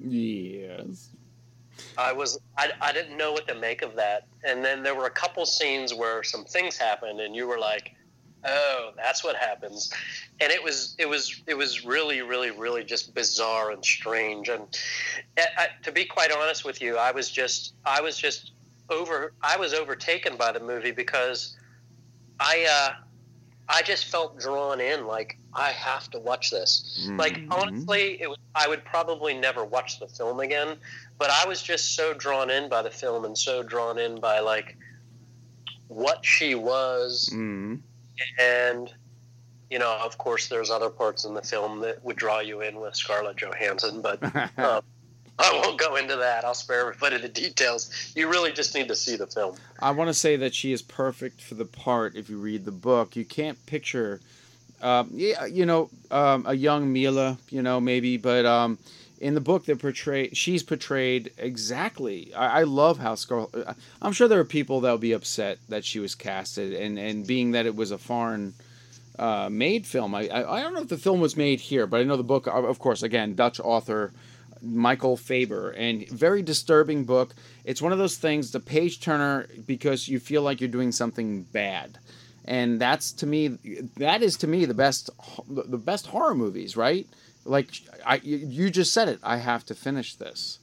[0.00, 1.10] yes.
[1.96, 5.06] I was I, I didn't know what to make of that, and then there were
[5.06, 7.92] a couple scenes where some things happened, and you were like,
[8.44, 9.92] "Oh, that's what happens,"
[10.40, 14.48] and it was it was it was really really really just bizarre and strange.
[14.48, 14.62] And
[15.38, 18.52] I, I, to be quite honest with you, I was just I was just
[18.90, 21.56] over I was overtaken by the movie because
[22.40, 22.94] I uh,
[23.68, 25.06] I just felt drawn in.
[25.06, 27.06] Like I have to watch this.
[27.16, 27.52] Like Mhm.
[27.52, 30.76] honestly, it was, I would probably never watch the film again.
[31.18, 34.40] But I was just so drawn in by the film and so drawn in by
[34.40, 34.76] like
[35.88, 37.80] what she was, Mhm.
[38.38, 38.92] and
[39.70, 42.80] you know, of course, there's other parts in the film that would draw you in
[42.80, 44.18] with Scarlett Johansson, but
[44.58, 44.82] um,
[45.38, 46.44] I won't go into that.
[46.44, 48.12] I'll spare everybody the details.
[48.14, 49.56] You really just need to see the film.
[49.80, 52.14] I want to say that she is perfect for the part.
[52.14, 54.20] If you read the book, you can't picture,
[54.80, 58.78] um, yeah, you know, um, a young Mila, you know, maybe, but um,
[59.20, 62.32] in the book, they portray she's portrayed exactly.
[62.34, 63.76] I, I love how Scarlett.
[64.00, 67.26] I'm sure there are people that will be upset that she was casted, and and
[67.26, 68.54] being that it was a foreign.
[69.16, 70.12] Uh, made film.
[70.12, 72.24] I, I I don't know if the film was made here, but I know the
[72.24, 72.48] book.
[72.48, 74.12] Of course, again, Dutch author
[74.64, 77.34] Michael Faber, and very disturbing book.
[77.64, 81.42] It's one of those things, the page turner, because you feel like you're doing something
[81.42, 81.98] bad,
[82.44, 83.48] and that's to me,
[83.96, 85.10] that is to me the best,
[85.48, 87.06] the best horror movies, right?
[87.44, 87.68] Like
[88.06, 89.18] I, you just said it.
[89.22, 90.58] I have to finish this.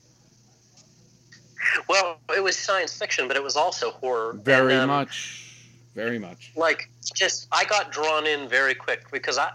[1.87, 4.33] Well, it was science fiction, but it was also horror.
[4.33, 5.55] Very And, um, much,
[5.93, 6.51] very much.
[6.55, 9.51] like just I got drawn in very quick because I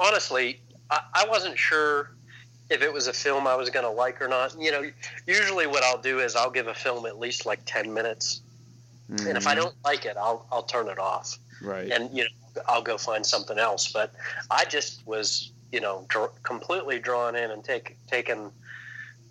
[0.00, 0.60] honestly
[0.90, 2.16] I, I wasn't sure
[2.72, 4.56] if it was a film I was going to like or not.
[4.58, 4.90] You know,
[5.26, 8.40] usually what I'll do is I'll give a film at least like ten minutes,
[9.10, 9.28] mm-hmm.
[9.28, 9.64] and if I mm-hmm.
[9.64, 11.38] don't like it, I'll I'll turn it off.
[11.60, 11.90] Right.
[11.90, 13.92] And you know, I'll go find something else.
[13.92, 14.12] But
[14.50, 18.50] I just was you know dr- completely drawn in and take taken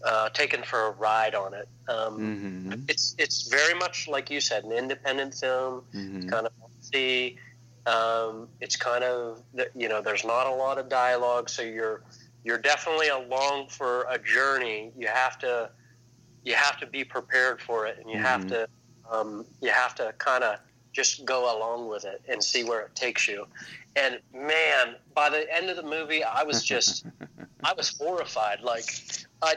[0.05, 1.67] uh, taken for a ride on it.
[1.87, 2.73] Um, mm-hmm.
[2.87, 6.29] It's it's very much like you said, an independent film, mm-hmm.
[6.29, 7.37] kind of see.
[7.87, 9.41] Um, it's kind of
[9.75, 12.03] you know, there's not a lot of dialogue, so you're
[12.43, 14.91] you're definitely along for a journey.
[14.97, 15.69] You have to
[16.43, 18.25] you have to be prepared for it, and you mm-hmm.
[18.25, 18.67] have to
[19.11, 20.59] um, you have to kind of
[20.93, 23.45] just go along with it and see where it takes you.
[23.95, 27.05] And man, by the end of the movie, I was just
[27.63, 28.61] I was horrified.
[28.61, 28.85] Like
[29.41, 29.55] I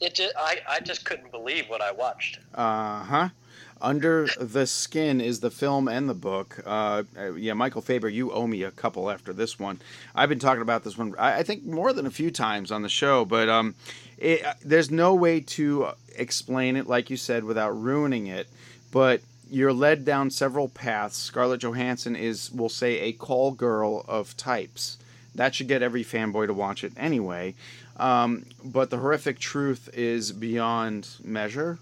[0.00, 2.40] it just, I I just couldn't believe what I watched.
[2.54, 3.28] Uh huh.
[3.80, 6.60] Under the Skin is the film and the book.
[6.64, 7.02] Uh,
[7.36, 9.80] yeah, Michael Faber, you owe me a couple after this one.
[10.14, 12.88] I've been talking about this one, I, think, more than a few times on the
[12.88, 13.74] show, but um,
[14.16, 18.48] it, there's no way to explain it, like you said, without ruining it.
[18.90, 19.20] But
[19.50, 21.16] you're led down several paths.
[21.16, 24.98] Scarlett Johansson is, we'll say, a call girl of types.
[25.34, 27.54] That should get every fanboy to watch it anyway.
[27.96, 31.78] Um, but the horrific truth is beyond measure.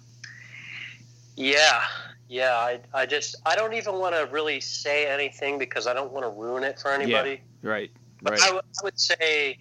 [1.36, 1.82] Yeah,
[2.28, 2.54] yeah.
[2.54, 6.24] I, I just I don't even want to really say anything because I don't want
[6.24, 7.40] to ruin it for anybody.
[7.62, 7.90] Yeah, right.
[8.22, 8.42] But right.
[8.42, 9.58] I, w- I would say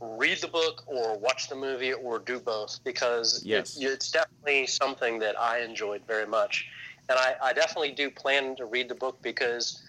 [0.00, 3.76] read the book or watch the movie or do both because yes.
[3.76, 6.66] it, it's definitely something that I enjoyed very much.
[7.08, 9.82] And I, I definitely do plan to read the book because,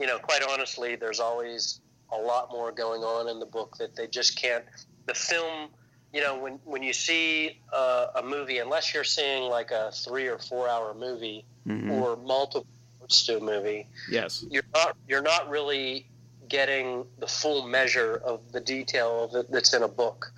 [0.00, 1.80] you know, quite honestly, there's always
[2.12, 4.64] a lot more going on in the book that they just can't.
[5.06, 5.68] The film
[6.12, 10.26] you know, when when you see uh, a movie, unless you're seeing like a three
[10.26, 11.90] or four hour movie mm-hmm.
[11.90, 12.66] or multiple
[12.98, 16.06] parts to a movie, yes, you're not you're not really
[16.48, 20.30] getting the full measure of the detail of it that's in a book,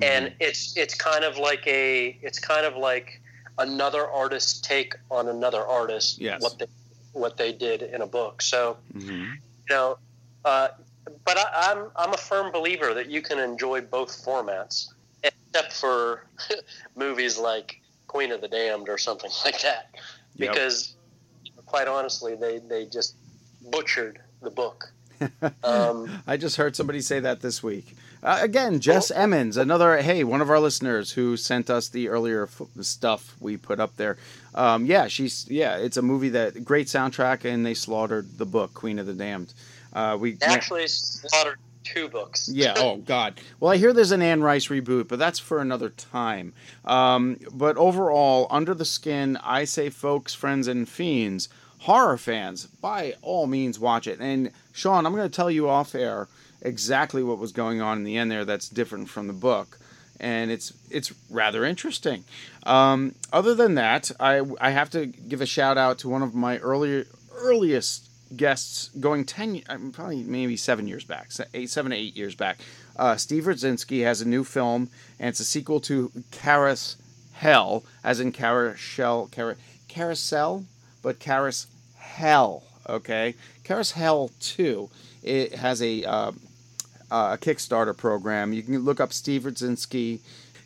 [0.00, 0.04] mm-hmm.
[0.04, 3.22] and it's it's kind of like a it's kind of like
[3.58, 6.20] another artist's take on another artist.
[6.20, 6.42] Yes.
[6.42, 6.66] what they
[7.12, 8.42] what they did in a book.
[8.42, 9.08] So, mm-hmm.
[9.10, 9.98] you know.
[10.44, 10.68] Uh,
[11.24, 14.92] but I, I'm I'm a firm believer that you can enjoy both formats
[15.56, 16.24] except for
[16.96, 19.94] movies like Queen of the Damned or something like that,
[20.36, 20.94] because
[21.44, 21.54] yep.
[21.66, 23.16] quite honestly, they they just
[23.70, 24.92] butchered the book.
[25.64, 27.96] Um, I just heard somebody say that this week.
[28.22, 29.14] Uh, again, Jess oh.
[29.14, 33.56] Emmons, another hey, one of our listeners who sent us the earlier f- stuff we
[33.56, 34.18] put up there.
[34.54, 38.74] Um, yeah, she's yeah, it's a movie that great soundtrack, and they slaughtered the book
[38.74, 39.54] Queen of the Damned.
[39.94, 42.48] Uh, we actually slaughtered two books.
[42.52, 42.74] yeah.
[42.76, 43.40] Oh God.
[43.60, 46.52] Well, I hear there's an Anne Rice reboot, but that's for another time.
[46.84, 51.48] Um, but overall, Under the Skin, I say, folks, friends, and fiends,
[51.80, 54.20] horror fans, by all means, watch it.
[54.20, 56.28] And Sean, I'm going to tell you off air
[56.62, 58.44] exactly what was going on in the end there.
[58.44, 59.78] That's different from the book.
[60.18, 62.24] And it's it's rather interesting.
[62.64, 66.34] Um, other than that, I, I have to give a shout out to one of
[66.34, 71.96] my earlier earliest guests going 10 um, probably maybe seven years back eight seven to
[71.96, 72.58] eight years back.
[72.96, 74.88] Uh, steve Rudzinski has a new film
[75.20, 76.96] and it's a sequel to Caris
[77.34, 79.56] Hell as in carousel Car-
[79.88, 80.64] carousel
[81.02, 81.68] but Caris
[81.98, 83.34] Hell okay?
[83.64, 84.90] CarousHELL 2
[85.22, 86.32] it has a uh,
[87.10, 88.52] Kickstarter program.
[88.52, 90.20] You can look up Steve Rudzinski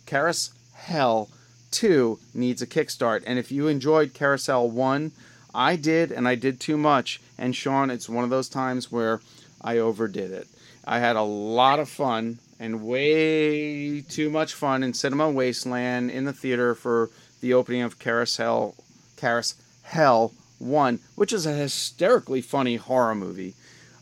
[0.06, 1.28] Caris Hell
[1.72, 3.22] 2 needs a kickstart.
[3.26, 5.12] And if you enjoyed Carousel 1
[5.54, 7.20] I did, and I did too much.
[7.40, 9.20] And Sean, it's one of those times where
[9.62, 10.46] I overdid it.
[10.84, 16.26] I had a lot of fun and way too much fun in Cinema Wasteland in
[16.26, 17.10] the theater for
[17.40, 18.74] the opening of Carousel,
[19.16, 23.54] Caris Hell 1, which is a hysterically funny horror movie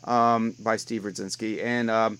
[0.03, 1.63] um, by Steve Rudzinski.
[1.63, 2.19] And um,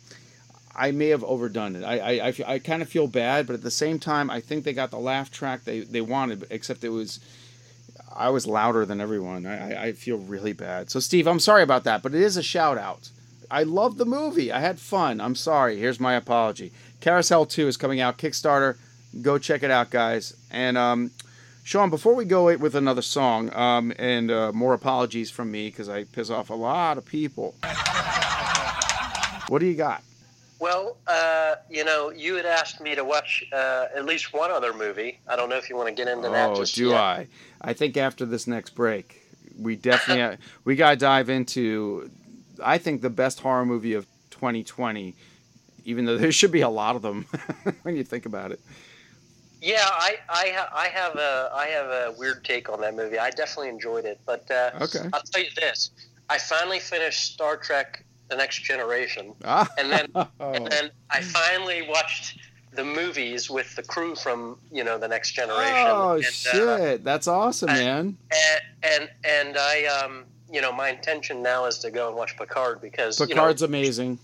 [0.77, 1.83] I may have overdone it.
[1.83, 4.63] I, I, I, I kind of feel bad, but at the same time, I think
[4.63, 7.19] they got the laugh track they, they wanted, except it was
[8.19, 9.47] I was louder than everyone.
[9.47, 10.91] I, I feel really bad.
[10.91, 13.11] So, Steve, I'm sorry about that, but it is a shout out.
[13.49, 14.51] I love the movie.
[14.51, 15.21] I had fun.
[15.21, 15.79] I'm sorry.
[15.79, 16.73] Here's my apology.
[17.01, 18.19] Carousel 2 is coming out.
[18.19, 18.77] Kickstarter.
[19.23, 20.37] Go check it out, guys.
[20.51, 21.13] And, um,
[21.63, 25.89] Sean, before we go with another song, um, and uh, more apologies from me because
[25.89, 27.55] I piss off a lot of people.
[29.49, 30.03] what do you got?
[30.61, 34.75] Well, uh, you know, you had asked me to watch uh, at least one other
[34.75, 35.21] movie.
[35.29, 36.51] I don't know if you want to get into that.
[36.51, 37.01] Oh, do yet.
[37.01, 37.27] I?
[37.61, 39.23] I think after this next break,
[39.59, 42.11] we definitely we got to dive into.
[42.63, 45.15] I think the best horror movie of 2020,
[45.85, 47.25] even though there should be a lot of them
[47.83, 48.61] when you think about it.
[49.61, 53.19] Yeah, I I, ha- I have a I have a weird take on that movie.
[53.19, 55.09] I definitely enjoyed it, but uh, okay.
[55.13, 55.91] I'll tell you this:
[56.31, 59.69] I finally finished Star Trek the Next Generation, Ah.
[59.79, 60.07] and then
[60.39, 62.39] and then I finally watched
[62.73, 65.87] the movies with the crew from you know the Next Generation.
[65.89, 68.17] Oh and, uh, shit, that's awesome, man.
[68.31, 72.37] and and and I um you know my intention now is to go and watch
[72.37, 74.19] Picard because Picard's you know, amazing.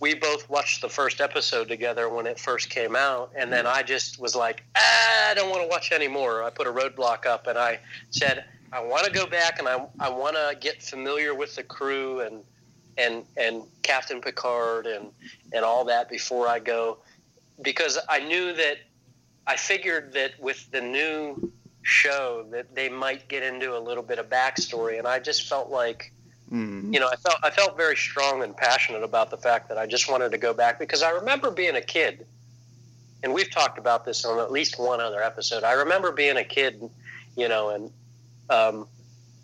[0.00, 3.82] we both watched the first episode together when it first came out, and then I
[3.82, 6.42] just was like, ah, I don't want to watch anymore.
[6.42, 9.86] I put a roadblock up, and I said, I want to go back, and I
[10.00, 12.42] I want to get familiar with the crew and
[12.98, 15.08] and and Captain Picard and
[15.52, 16.98] and all that before I go,
[17.62, 18.78] because I knew that
[19.46, 21.52] I figured that with the new
[21.82, 25.70] show that they might get into a little bit of backstory, and I just felt
[25.70, 26.12] like
[26.52, 26.94] Mm.
[26.94, 29.86] you know, I felt I felt very strong and passionate about the fact that I
[29.86, 32.26] just wanted to go back because I remember being a kid,
[33.22, 35.62] and we've talked about this on at least one other episode.
[35.62, 36.88] I remember being a kid,
[37.36, 37.90] you know, and
[38.48, 38.86] um,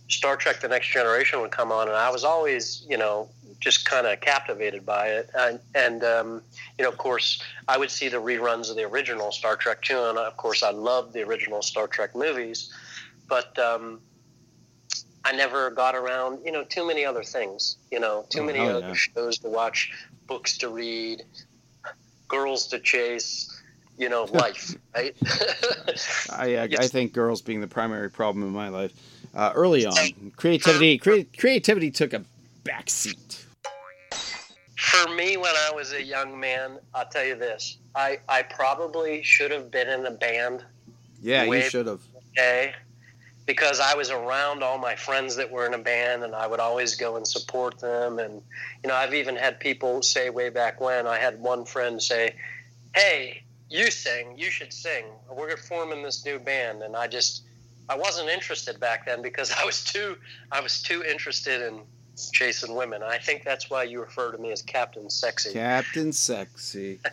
[0.09, 3.29] Star Trek: The Next Generation would come on, and I was always, you know,
[3.61, 5.31] just kind of captivated by it.
[5.37, 6.43] And, and um,
[6.79, 9.99] you know, of course, I would see the reruns of the original Star Trek too,
[9.99, 12.73] and of course, I loved the original Star Trek movies,
[13.29, 13.59] but.
[13.59, 14.01] Um,
[15.27, 18.59] I never got around, you know, too many other things, you know, too Oh, many
[18.59, 18.93] other yeah.
[18.93, 19.91] shows to watch,
[20.27, 21.23] books to read,
[22.29, 23.51] girls to chase,
[23.97, 25.17] you know, life, right?
[26.31, 28.93] I, I, I think girls being the primary problem in my life.
[29.35, 32.23] Uh, early on, creativity crea- creativity took a
[32.65, 33.44] backseat.
[34.85, 39.23] For me, when I was a young man, I'll tell you this: I I probably
[39.23, 40.65] should have been in a band,
[41.21, 42.03] Yeah, you should have.
[42.37, 42.75] okay,
[43.47, 46.61] because I was around all my friends that were in a band, and I would
[46.61, 48.19] always go and support them.
[48.19, 48.43] And
[48.83, 52.35] you know, I've even had people say way back when I had one friend say,
[52.95, 55.05] "Hey, you sing, you should sing.
[55.31, 57.43] We're forming this new band," and I just
[57.89, 60.17] I wasn't interested back then because I was too
[60.53, 61.81] I was too interested in
[62.33, 63.03] chasing women.
[63.03, 65.53] I think that's why you refer to me as Captain Sexy.
[65.53, 67.01] Captain Sexy.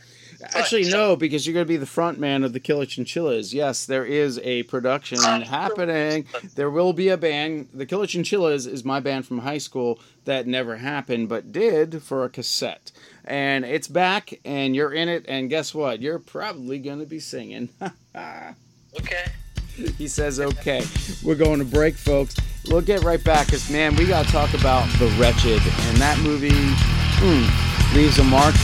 [0.56, 3.54] Actually, no, because you're going to be the front man of the Killer Chinchillas.
[3.54, 6.26] Yes, there is a production ah, happening.
[6.56, 7.70] There will be a band.
[7.74, 12.26] The Killer Chinchillas is my band from high school that never happened, but did for
[12.26, 12.92] a cassette.
[13.24, 16.02] And it's back, and you're in it, and guess what?
[16.02, 17.70] You're probably going to be singing.
[18.94, 19.24] Okay.
[19.98, 20.84] he says, okay.
[21.24, 22.36] We're going to break, folks.
[22.70, 25.62] We'll get right back, because, man, we got to talk about The Wretched.
[25.88, 28.56] And that movie hmm, leaves a mark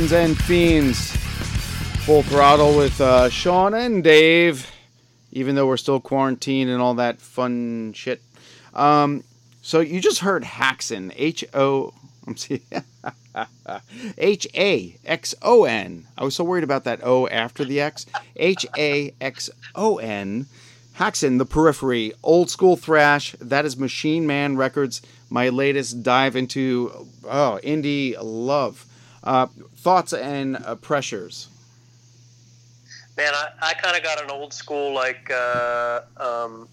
[0.00, 1.10] friends, and fiends.
[2.06, 4.70] Full throttle with uh, Sean and Dave,
[5.30, 8.22] even though we're still quarantined and all that fun shit.
[8.72, 9.22] Um,
[9.60, 11.92] so you just heard Haxon, H O.
[12.26, 12.62] I'm see,
[14.16, 16.06] H A X O N.
[16.16, 18.06] I was so worried about that O after the X.
[18.36, 20.46] H A X O N.
[20.94, 23.34] Haxon, The Periphery, old school thrash.
[23.38, 25.02] That is Machine Man Records.
[25.28, 28.86] My latest dive into oh indie love.
[29.22, 29.46] Uh,
[29.76, 31.48] thoughts and uh, pressures.
[33.16, 36.68] Man, I, I kind of got an old school like uh, um,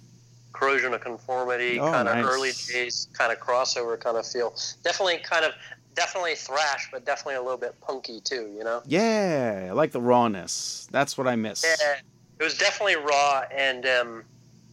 [0.54, 2.26] corrosion of conformity Oh, kind of nice.
[2.26, 4.54] early days kind of crossover kind of feel.
[4.84, 5.52] Definitely kind of
[5.96, 8.54] definitely thrash, but definitely a little bit punky too.
[8.58, 8.82] You know.
[8.88, 10.88] Yeah, I like the rawness.
[10.92, 11.64] That's what I miss.
[11.64, 11.96] Yeah,
[12.40, 14.24] it was definitely raw, and um,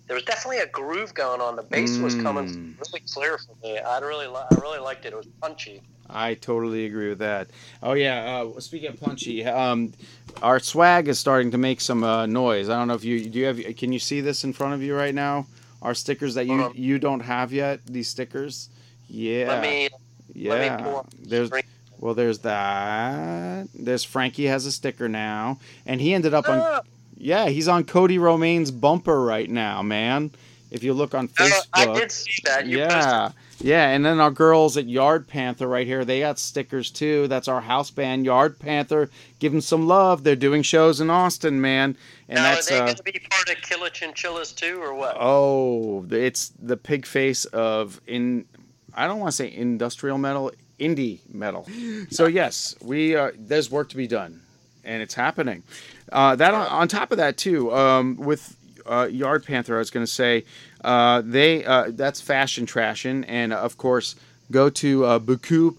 [0.06, 1.56] there was definitely a groove going on.
[1.56, 2.74] The bass was coming Mm.
[2.78, 3.78] really clear for me.
[3.78, 5.12] I really, I really liked it.
[5.12, 5.82] It was punchy.
[6.08, 7.48] I totally agree with that.
[7.82, 8.42] Oh yeah.
[8.42, 9.92] Uh, speaking of punchy, um,
[10.42, 12.68] our swag is starting to make some uh, noise.
[12.68, 13.38] I don't know if you do.
[13.38, 13.76] You have?
[13.76, 15.46] Can you see this in front of you right now?
[15.82, 17.84] Our stickers that you you don't have yet.
[17.86, 18.68] These stickers.
[19.08, 19.48] Yeah.
[19.48, 19.88] Let me,
[20.32, 20.50] yeah.
[20.50, 21.50] let me pull up the There's
[21.98, 23.68] well, there's that.
[23.74, 26.58] There's Frankie has a sticker now, and he ended up on.
[26.58, 26.80] Ah!
[27.16, 30.32] Yeah, he's on Cody Romaine's bumper right now, man.
[30.70, 31.66] If you look on Uh, Facebook.
[31.72, 32.66] I did see that.
[32.66, 33.30] You yeah,
[33.60, 37.28] yeah, and then our girls at Yard Panther right here, they got stickers too.
[37.28, 39.10] That's our house band, Yard Panther.
[39.38, 40.24] Give them some love.
[40.24, 41.96] They're doing shows in Austin, man,
[42.28, 44.94] and now, that's are they uh, going to be part of Killer Chinchillas too, or
[44.94, 45.16] what?
[45.18, 48.46] oh, it's the Pigface of in.
[48.94, 51.66] I don't want to say industrial metal, indie metal.
[52.10, 54.40] So yes, we uh, there's work to be done,
[54.84, 55.62] and it's happening.
[56.12, 58.56] Uh, that on, on top of that too, um, with
[58.86, 60.44] uh, Yard Panther, I was going to say
[60.82, 64.16] uh, they uh, that's fashion trashing, and uh, of course
[64.50, 65.76] go to uh, Bacoup,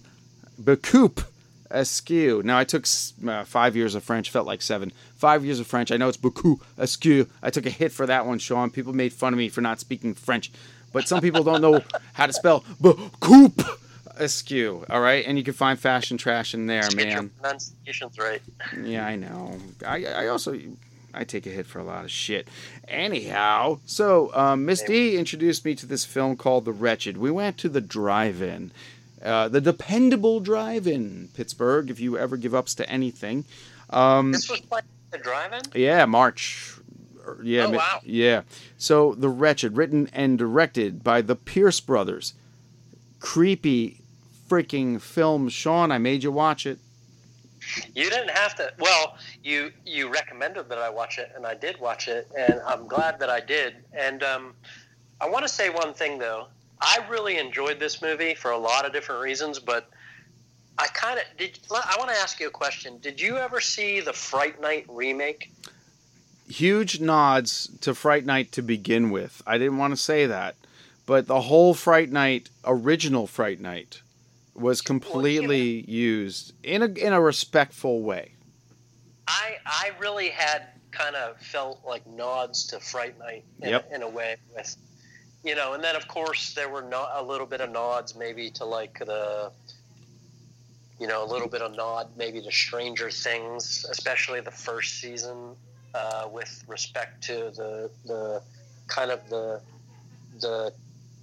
[0.60, 1.24] Bacoup
[1.70, 2.42] Askew.
[2.44, 2.86] Now I took
[3.26, 4.92] uh, five years of French, felt like seven.
[5.16, 5.90] Five years of French.
[5.90, 7.26] I know it's Bacoup Askew.
[7.42, 8.70] I took a hit for that one, Sean.
[8.70, 10.50] People made fun of me for not speaking French,
[10.92, 11.80] but some people don't know
[12.12, 13.64] how to spell Bacoup
[14.16, 14.84] Askew.
[14.90, 17.30] All right, and you can find fashion trash in there, Get your man.
[17.40, 18.42] pronunciations right.
[18.82, 19.58] Yeah, I know.
[19.86, 20.58] I, I also
[21.16, 22.46] I take a hit for a lot of shit.
[22.86, 27.16] Anyhow, so um, Miss D introduced me to this film called The Wretched.
[27.16, 28.70] We went to the drive-in,
[29.24, 31.90] uh, the dependable drive-in Pittsburgh.
[31.90, 33.44] If you ever give ups to anything,
[33.90, 35.62] um, This was like the drive-in.
[35.74, 36.74] yeah, March.
[37.42, 38.00] Yeah, Oh, wow.
[38.04, 38.42] yeah.
[38.78, 42.34] So The Wretched, written and directed by the Pierce brothers.
[43.20, 44.00] Creepy,
[44.48, 45.48] freaking film.
[45.48, 46.78] Sean, I made you watch it.
[47.94, 48.72] You didn't have to.
[48.78, 52.86] Well, you you recommended that I watch it, and I did watch it, and I'm
[52.86, 53.76] glad that I did.
[53.92, 54.54] And um,
[55.20, 56.48] I want to say one thing though.
[56.80, 59.88] I really enjoyed this movie for a lot of different reasons, but
[60.78, 61.58] I kind of did.
[61.70, 62.98] I want to ask you a question.
[62.98, 65.50] Did you ever see the Fright Night remake?
[66.48, 69.42] huge nods to Fright Night to begin with.
[69.46, 70.56] I didn't want to say that,
[71.04, 74.02] but the whole Fright Night, original Fright Night,
[74.58, 78.32] was completely used in a in a respectful way.
[79.28, 83.92] I I really had kind of felt like nods to Fright Night in, Yep.
[83.92, 84.76] in a way with
[85.44, 88.50] you know, and then of course there were not a little bit of nods maybe
[88.52, 89.52] to like the
[90.98, 95.54] you know a little bit of nod maybe to Stranger Things, especially the first season
[95.94, 98.42] uh, with respect to the the
[98.88, 99.60] kind of the
[100.40, 100.72] the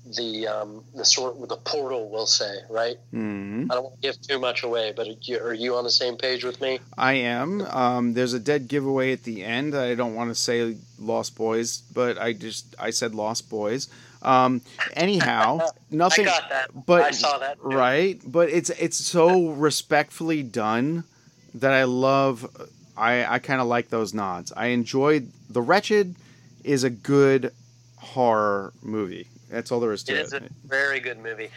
[0.05, 2.97] the um, the sort the portal we'll say right.
[3.11, 5.83] hmm I don't want to give too much away, but are you, are you on
[5.85, 6.79] the same page with me?
[6.97, 7.61] I am.
[7.61, 9.75] Um, there's a dead giveaway at the end.
[9.75, 13.87] I don't want to say Lost Boys, but I just I said Lost Boys.
[14.21, 14.61] Um,
[14.93, 15.59] anyhow,
[15.91, 16.27] nothing.
[16.27, 16.85] I got that.
[16.85, 17.61] but I saw that.
[17.61, 17.67] too.
[17.69, 21.03] right but it's it's so respectfully done
[21.55, 22.47] that i love
[22.97, 26.15] i i kind of like those nods i enjoyed the wretched
[26.63, 27.51] is a good
[27.97, 31.49] horror movie that's all there is to It it, is a very good movie.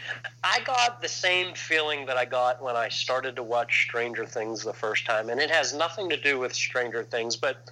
[0.43, 4.63] I got the same feeling that I got when I started to watch Stranger Things
[4.63, 7.69] the first time, and it has nothing to do with Stranger Things, but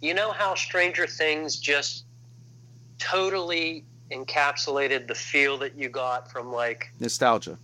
[0.00, 2.04] you know how Stranger Things just
[2.98, 7.58] totally encapsulated the feel that you got from like nostalgia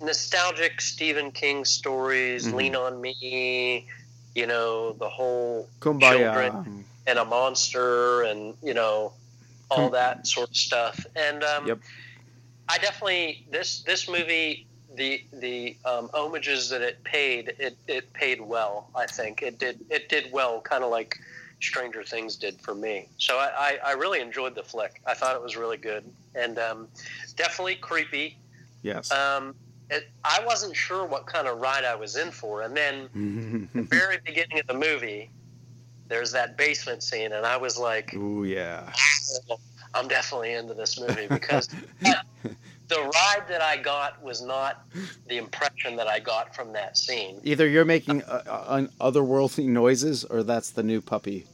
[0.00, 2.54] nostalgic Stephen King stories, Mhm.
[2.54, 3.86] Lean on Me,
[4.34, 6.84] you know, the whole kumbaya Children.
[7.06, 9.12] and a monster and you know
[9.70, 11.04] all that sort of stuff.
[11.16, 11.78] And um, Yep.
[12.68, 18.40] i definitely this this movie the the um, homages that it paid it, it paid
[18.40, 19.42] well i think.
[19.42, 21.18] It did it did well kind of like
[21.60, 23.08] stranger things did for me.
[23.18, 25.00] So I, I, I really enjoyed the flick.
[25.06, 26.04] I thought it was really good.
[26.34, 26.88] And um,
[27.36, 28.36] definitely creepy.
[28.82, 29.10] Yes.
[29.10, 29.54] Um,
[29.90, 32.62] it, I wasn't sure what kind of ride I was in for.
[32.62, 33.08] And then
[33.74, 35.30] the very beginning of the movie,
[36.08, 38.92] there's that basement scene, and I was like, Ooh yeah.
[39.94, 41.68] I'm definitely into this movie because
[42.88, 44.84] the ride that I got was not
[45.28, 47.40] the impression that I got from that scene.
[47.44, 51.46] Either you're making uh, uh, otherworldly noises, or that's the new puppy.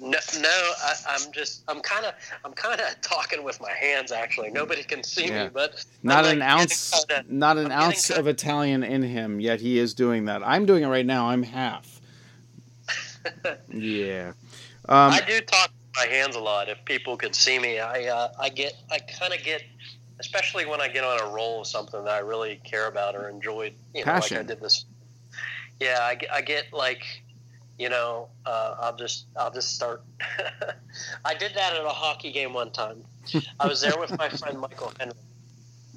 [0.00, 4.10] No, no I, I'm just I'm kind of I'm kind of talking with my hands.
[4.12, 5.44] Actually, nobody can see Yeah.
[5.44, 9.02] me, but Not I'm, an like, ounce, kinda- not an I'm ounce of Italian in
[9.02, 9.40] him.
[9.40, 10.42] Yet he is doing that.
[10.42, 11.28] I'm doing it right now.
[11.28, 11.95] I'm half.
[13.72, 14.32] Yeah.
[14.88, 16.68] Um, I do talk with my hands a lot.
[16.68, 19.62] If people could see me, I uh, I get I kind of get,
[20.20, 23.28] especially when I get on a roll of something that I really care about or
[23.28, 23.74] enjoyed.
[23.94, 24.36] You know, Passion.
[24.36, 24.84] like I did this.
[25.80, 27.04] Yeah, I, get- I get like,
[27.78, 30.02] you know, uh, I'll just I'll just start.
[31.24, 33.04] I did that at a hockey game one time.
[33.60, 35.14] I was there with my friend Michael Henry,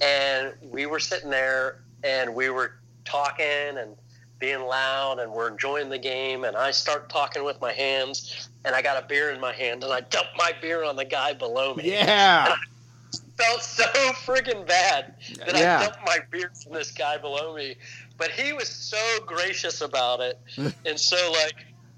[0.02, 2.74] and we were sitting there and we were
[3.06, 3.46] talking
[3.78, 3.96] and
[4.40, 8.74] being loud and we're enjoying the game and I start talking with my hands and
[8.74, 11.34] I got a beer in my hand and I dump my beer on the guy
[11.34, 11.90] below me.
[11.92, 12.56] yeah.
[13.38, 13.84] Felt so
[14.26, 15.14] friggin' bad
[15.46, 15.80] that Yeah.
[15.80, 17.76] I dumped my beer from this guy below me.
[18.18, 20.40] But he was so gracious about it
[20.86, 21.56] and so like,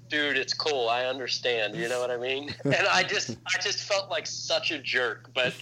[0.08, 0.88] dude, it's cool.
[0.88, 1.74] I understand.
[1.76, 2.54] You know what I mean?
[2.64, 5.30] And I just I just felt like such a jerk.
[5.34, 5.54] But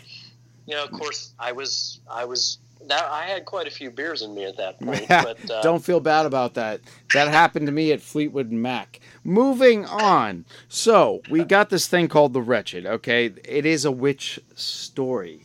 [0.67, 2.59] you know, of course I was I was
[2.89, 5.07] that I had quite a few beers in me at that point.
[5.09, 6.81] But uh, Don't feel bad about that.
[7.13, 9.01] That happened to me at Fleetwood Mac.
[9.25, 10.45] Moving on.
[10.69, 13.33] So, we got this thing called The Wretched, okay?
[13.45, 15.43] It is a witch story.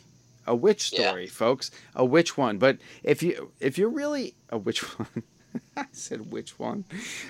[0.48, 1.10] A witch Yeah.
[1.10, 1.72] story, folks.
[1.96, 2.58] A witch one.
[2.58, 5.24] But if you if you're really a witch one
[5.78, 6.86] I said which one.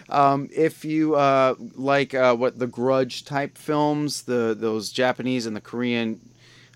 [0.09, 5.55] Um, if you uh, like uh, what the Grudge type films, the those Japanese and
[5.55, 6.19] the Korean,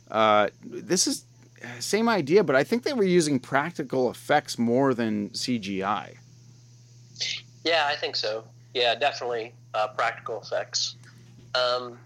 [0.10, 1.26] uh, this is
[1.80, 6.16] same idea, but I think they were using practical effects more than CGI.
[7.64, 8.44] Yeah, I think so.
[8.74, 10.96] Yeah, definitely uh, practical effects.
[11.56, 11.98] Um,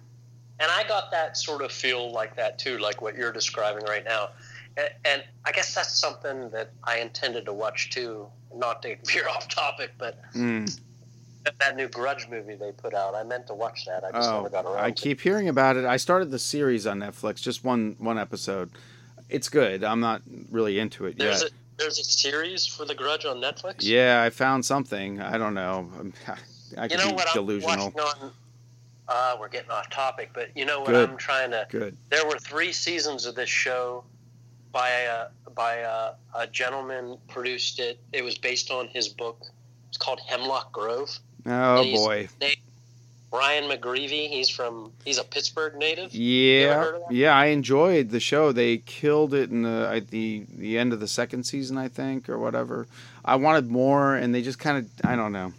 [0.59, 4.03] and I got that sort of feel like that too, like what you're describing right
[4.05, 4.29] now.
[4.77, 8.27] And, and I guess that's something that I intended to watch too.
[8.55, 10.79] Not to veer off topic, but Mm.
[11.59, 14.03] that new Grudge movie they put out, I meant to watch that.
[14.03, 15.85] I just Oh, never got around I keep hearing about it.
[15.85, 18.69] I started the series on Netflix, just one one episode.
[19.33, 19.83] It's good.
[19.83, 20.21] I'm not
[20.51, 21.51] really into it There's yet.
[21.51, 23.77] a there's a series for the Grudge on Netflix.
[23.79, 25.19] Yeah, I found something.
[25.19, 25.89] I don't know.
[25.97, 26.13] I'm-
[26.77, 27.73] I You know be what delusional.
[27.87, 28.31] I'm watching on?
[29.07, 31.09] Uh, we're getting off topic, but you know what Good.
[31.09, 31.67] I'm trying to.
[31.69, 31.97] Good.
[32.09, 34.03] There were three seasons of this show
[34.71, 35.25] by a
[35.55, 37.99] by a, a gentleman produced it.
[38.13, 39.41] It was based on his book.
[39.89, 41.09] It's called Hemlock Grove.
[41.45, 42.29] Oh boy.
[43.33, 44.29] Brian McGreevy.
[44.29, 46.13] He's from he's a Pittsburgh native.
[46.13, 47.15] Yeah, heard of that?
[47.15, 48.51] yeah, I enjoyed the show.
[48.51, 52.29] They killed it in the at the the end of the second season, I think,
[52.29, 52.85] or whatever.
[53.25, 55.51] I wanted more, and they just kind of I don't know.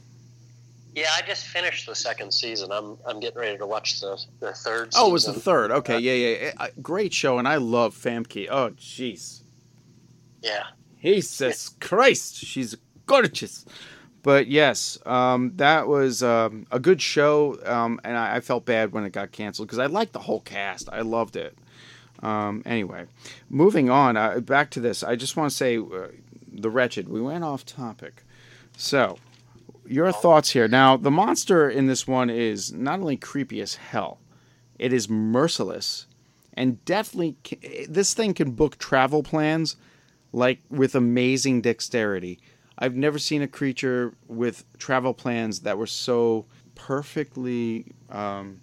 [0.94, 2.70] Yeah, I just finished the second season.
[2.70, 4.90] I'm I'm getting ready to watch the the third.
[4.94, 5.72] Oh, it was the third.
[5.72, 6.52] Okay, yeah, yeah, yeah.
[6.56, 8.46] Uh, great show, and I love Famke.
[8.48, 9.40] Oh, jeez,
[10.42, 10.62] Yeah.
[11.02, 13.66] Jesus Christ, she's gorgeous.
[14.24, 18.92] But yes, um, that was um, a good show, um, and I, I felt bad
[18.92, 20.88] when it got canceled because I liked the whole cast.
[20.90, 21.56] I loved it.
[22.22, 23.04] Um, anyway,
[23.50, 24.16] moving on.
[24.16, 25.04] Uh, back to this.
[25.04, 26.08] I just want to say, uh,
[26.50, 27.06] the wretched.
[27.06, 28.24] We went off topic.
[28.78, 29.18] So,
[29.86, 30.68] your thoughts here.
[30.68, 34.20] Now, the monster in this one is not only creepy as hell,
[34.78, 36.06] it is merciless,
[36.54, 37.36] and definitely
[37.86, 39.76] this thing can book travel plans
[40.32, 42.40] like with amazing dexterity.
[42.78, 48.60] I've never seen a creature with travel plans that were so perfectly um,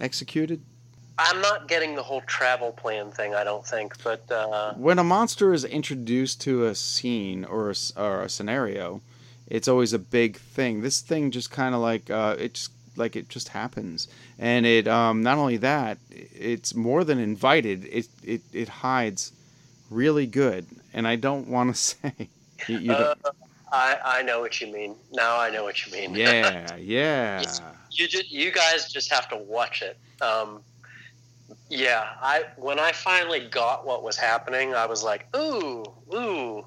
[0.00, 0.62] executed.
[1.18, 3.34] I'm not getting the whole travel plan thing.
[3.34, 7.74] I don't think, but uh, When a monster is introduced to a scene or a,
[7.96, 9.00] or a scenario,
[9.46, 10.80] it's always a big thing.
[10.80, 14.88] This thing just kind of like uh, it just like it just happens, and it
[14.88, 17.84] um, not only that, it's more than invited.
[17.84, 19.32] It it it hides
[19.90, 22.30] really good, and I don't want to say.
[22.68, 23.14] You, you uh,
[23.72, 24.94] I I know what you mean.
[25.12, 26.14] Now I know what you mean.
[26.14, 27.44] yeah, yeah.
[27.90, 29.98] you just you guys just have to watch it.
[30.22, 30.62] Um,
[31.68, 35.84] yeah, I when I finally got what was happening, I was like, ooh,
[36.14, 36.64] ooh.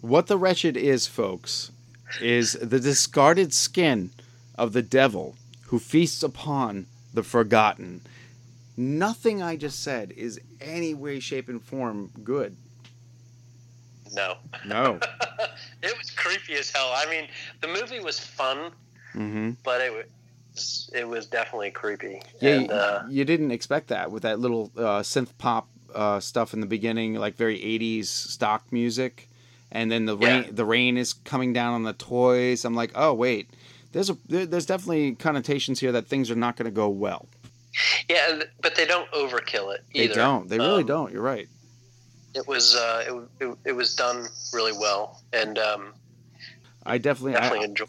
[0.00, 1.72] What the wretched is, folks,
[2.20, 4.10] is the discarded skin
[4.56, 5.36] of the devil
[5.66, 8.00] who feasts upon the forgotten.
[8.76, 12.56] Nothing I just said is any way, shape, and form good.
[14.12, 14.36] No,
[14.66, 14.98] No.
[15.82, 16.92] it was creepy as hell.
[16.94, 17.28] I mean,
[17.60, 18.72] the movie was fun,
[19.12, 19.92] hmm but it
[20.54, 22.20] was it was definitely creepy.
[22.40, 26.20] Yeah, and, you, uh, you didn't expect that with that little uh, synth pop uh,
[26.20, 29.28] stuff in the beginning, like very '80s stock music,
[29.70, 30.26] and then the Yeah.
[30.42, 32.64] rain the rain is coming down on the toys.
[32.64, 33.50] I'm like, oh wait,
[33.92, 37.28] there's a there's definitely connotations here that things are not going to go well.
[38.08, 40.48] Yeah, but they don't overkill it They don't.
[40.48, 41.12] They really Um, don't.
[41.12, 41.48] You're right.
[42.38, 43.04] It was uh,
[43.40, 45.92] it, it, it was done really well, and um,
[46.86, 47.88] I definitely, I- enjoyed.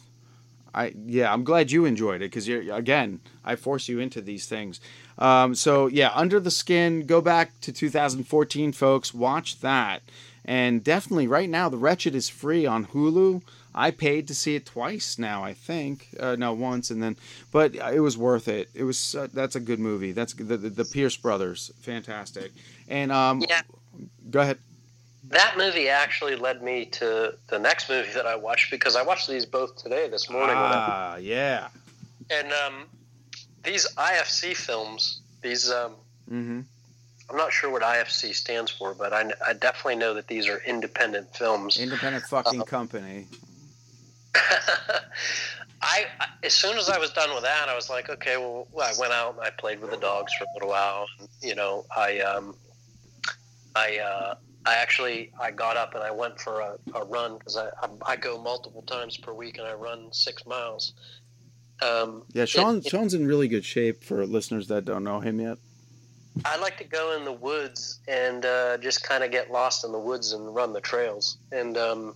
[0.74, 4.46] I yeah, I'm glad you enjoyed it because you're again, I force you into these
[4.48, 4.80] things.
[5.20, 9.14] Um, so yeah, Under the Skin, go back to 2014, folks.
[9.14, 10.02] Watch that,
[10.46, 13.42] and definitely right now, The Wretched is free on Hulu.
[13.76, 15.44] I paid to see it twice now.
[15.44, 17.18] I think uh, no once and then,
[17.52, 18.68] but it was worth it.
[18.74, 20.12] It was uh, that's a good movie.
[20.12, 22.52] That's the the, the Pierce brothers, fantastic.
[22.88, 23.62] And um, Yeah.
[24.30, 24.58] Go ahead.
[25.30, 29.28] That movie actually led me to the next movie that I watched because I watched
[29.30, 30.56] these both today this morning.
[30.58, 31.68] Ah, yeah.
[32.32, 32.86] and um,
[33.64, 35.94] these IFC films, these um,
[36.32, 36.62] Mm-hmm.
[37.30, 40.62] I'm not sure what IFC stands for, but I, I definitely know that these are
[40.66, 41.78] independent films.
[41.80, 43.28] Independent fucking company.
[44.36, 44.40] I,
[45.82, 46.06] I
[46.44, 49.14] as soon as I was done with that, I was like, okay, well, I went
[49.14, 51.08] out and I played with the dogs for a little while.
[51.20, 52.56] And, you know, I um,
[53.80, 57.56] I uh, I actually I got up and I went for a, a run because
[57.58, 60.94] I, I I go multiple times per week and I run six miles.
[61.82, 62.78] Um, Yeah, Sean.
[62.80, 65.58] it- Sean's in really good shape for listeners that don't know him yet.
[66.46, 69.92] I like to go in the woods and uh, just kind of get lost in
[69.92, 71.38] the woods and run the trails.
[71.52, 72.16] And um,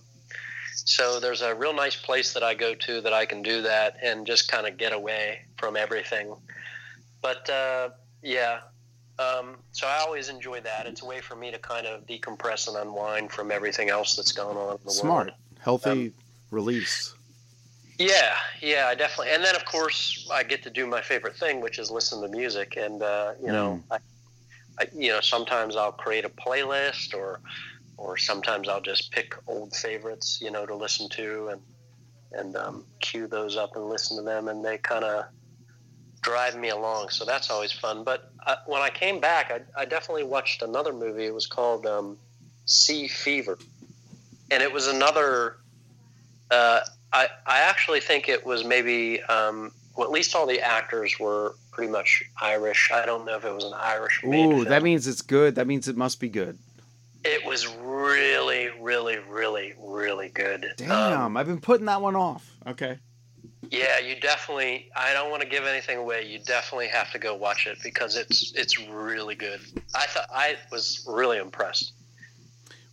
[0.74, 3.96] so there's a real nice place that I go to that I can do that
[4.02, 6.34] and just kind of get away from everything.
[7.22, 7.90] But uh,
[8.22, 8.60] yeah,
[9.18, 10.86] um, so I always enjoy that.
[10.86, 14.32] It's a way for me to kind of decompress and unwind from everything else that's
[14.32, 15.36] going on in the Smart, world.
[15.52, 16.12] Smart, healthy
[16.50, 17.14] release.
[17.98, 19.32] Yeah, yeah, I definitely.
[19.32, 22.28] And then of course I get to do my favorite thing, which is listen to
[22.28, 22.76] music.
[22.76, 23.98] And uh, you know, I,
[24.80, 27.40] I, you know, sometimes I'll create a playlist, or
[27.96, 31.60] or sometimes I'll just pick old favorites, you know, to listen to and
[32.32, 35.26] and um, cue those up and listen to them, and they kind of
[36.24, 37.10] drive me along.
[37.10, 38.02] So that's always fun.
[38.02, 41.26] But uh, when I came back, I, I definitely watched another movie.
[41.26, 42.18] It was called um,
[42.66, 43.58] Sea Fever,
[44.50, 45.56] and it was another.
[46.50, 46.80] Uh,
[47.12, 51.54] I I actually think it was maybe um, well, at least all the actors were
[51.70, 52.90] pretty much Irish.
[52.92, 54.22] I don't know if it was an Irish.
[54.24, 54.64] Ooh, film.
[54.64, 55.54] that means it's good.
[55.56, 56.58] That means it must be good.
[57.24, 60.74] It was really, really, really, really good.
[60.76, 62.50] Damn, Um, I've been putting that one off.
[62.66, 62.98] Okay.
[63.70, 64.90] Yeah, you definitely.
[64.96, 66.26] I don't want to give anything away.
[66.26, 69.60] You definitely have to go watch it because it's it's really good.
[69.94, 71.92] I thought I was really impressed.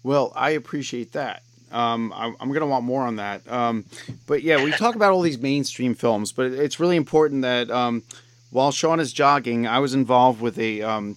[0.03, 1.43] Well, I appreciate that.
[1.71, 3.49] Um, I, I'm going to want more on that.
[3.49, 3.85] Um,
[4.27, 8.03] but yeah, we talk about all these mainstream films, but it's really important that um,
[8.49, 11.15] while Sean is jogging, I was involved with a, um,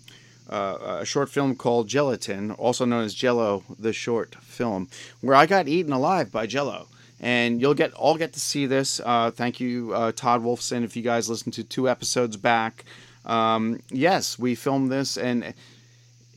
[0.49, 4.89] uh, a short film called Gelatin, also known as Jello, the short film,
[5.21, 6.87] where I got eaten alive by Jello.
[7.21, 9.01] And you'll get all get to see this.
[9.05, 10.85] Uh, thank you, uh, Todd Wolfson.
[10.85, 12.85] If you guys listened to two episodes back,
[13.25, 15.55] um, yes, we filmed this, and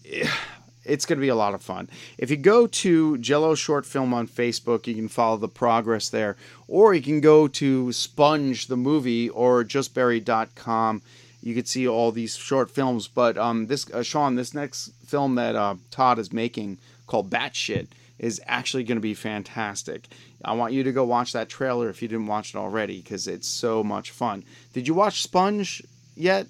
[0.85, 1.89] it's going to be a lot of fun.
[2.17, 6.37] If you go to Jello Short Film on Facebook, you can follow the progress there.
[6.67, 11.01] Or you can go to Sponge the movie or justberry.com.
[11.43, 13.07] You can see all these short films.
[13.07, 17.87] But um, this uh, Sean, this next film that uh, Todd is making called Batshit
[18.19, 20.07] is actually going to be fantastic.
[20.47, 23.27] I want you to go watch that trailer if you didn't watch it already because
[23.27, 24.43] it's so much fun.
[24.73, 25.83] Did you watch Sponge
[26.15, 26.47] yet?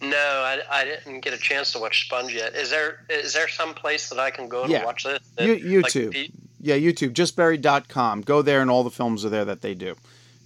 [0.00, 2.54] No, I, I didn't get a chance to watch Sponge yet.
[2.54, 4.80] Is there is there some place that I can go Yeah.
[4.80, 5.20] to watch this?
[5.38, 5.62] You- Like,
[5.92, 6.12] YouTube.
[6.12, 6.28] pe-
[6.60, 8.22] Yeah, YouTube, justberry.com.
[8.22, 9.96] Go there and all the films are there that they do.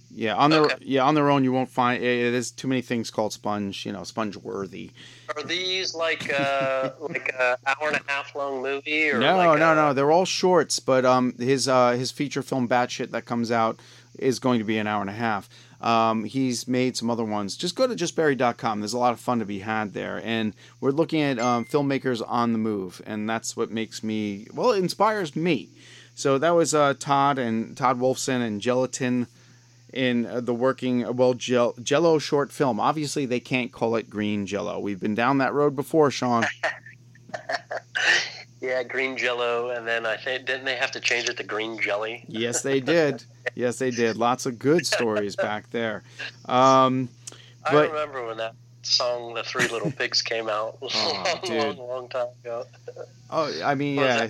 [0.09, 0.75] Yeah, on their Okay.
[0.81, 3.91] yeah, on their own you won't find it is too many things called sponge, you
[3.91, 4.91] know, sponge worthy.
[5.35, 9.59] Are these like uh, like a hour and a half long movie or No, like
[9.59, 13.25] no, a- no, they're all shorts, but um his uh his feature film Batshit that
[13.25, 13.79] comes out
[14.17, 15.49] is going to be an hour and a half.
[15.79, 17.55] Um, he's made some other ones.
[17.55, 18.79] Just go to justberry.com.
[18.79, 20.19] There's a lot of fun to be had there.
[20.25, 22.99] And we're looking at um, filmmakers on the move.
[23.05, 25.69] And that's what makes me, well, it inspires me.
[26.15, 29.27] So that was uh, Todd and Todd Wolfson and Gelatin
[29.93, 32.79] in uh, the working, well, gel- Jello short film.
[32.79, 34.79] Obviously, they can't call it green Jello.
[34.79, 36.45] We've been down that road before, Sean.
[38.59, 41.79] Yeah, green Jello, and then I think didn't they have to change it to green
[41.79, 42.25] jelly?
[42.27, 43.23] Yes, they did.
[43.55, 44.17] Yes, they did.
[44.17, 46.03] Lots of good stories back there.
[46.47, 47.07] Um,
[47.65, 51.77] I remember when that song "The Three Little Pigs" came out a Oh, long, dude.
[51.77, 52.65] long, long time ago.
[53.29, 54.27] oh, I mean, yeah?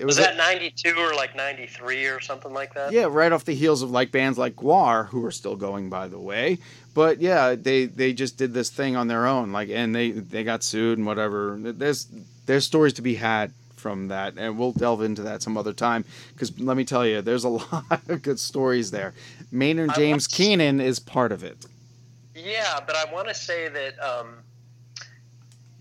[0.00, 2.90] It Was was, that 92 or like 93 or something like that?
[2.92, 6.08] yeah, right off the heels of like bands like Gwar, who are still going by
[6.08, 6.58] the way.
[6.94, 10.42] But yeah, they they just did this thing on their own, like, and they they
[10.42, 11.56] got sued and whatever.
[11.60, 12.08] There's
[12.46, 16.04] there's stories to be had from that, and we'll delve into that some other time.
[16.32, 19.12] Because let me tell you, there's a lot of good stories there.
[19.52, 21.66] Maynard James watched- Keenan is part of it.
[22.34, 24.36] Yeah, but I want to say that um,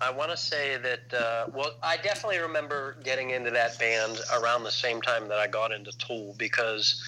[0.02, 4.64] I want to say that uh, well, I definitely remember getting into that band around
[4.64, 7.04] the same time that I got into Tool because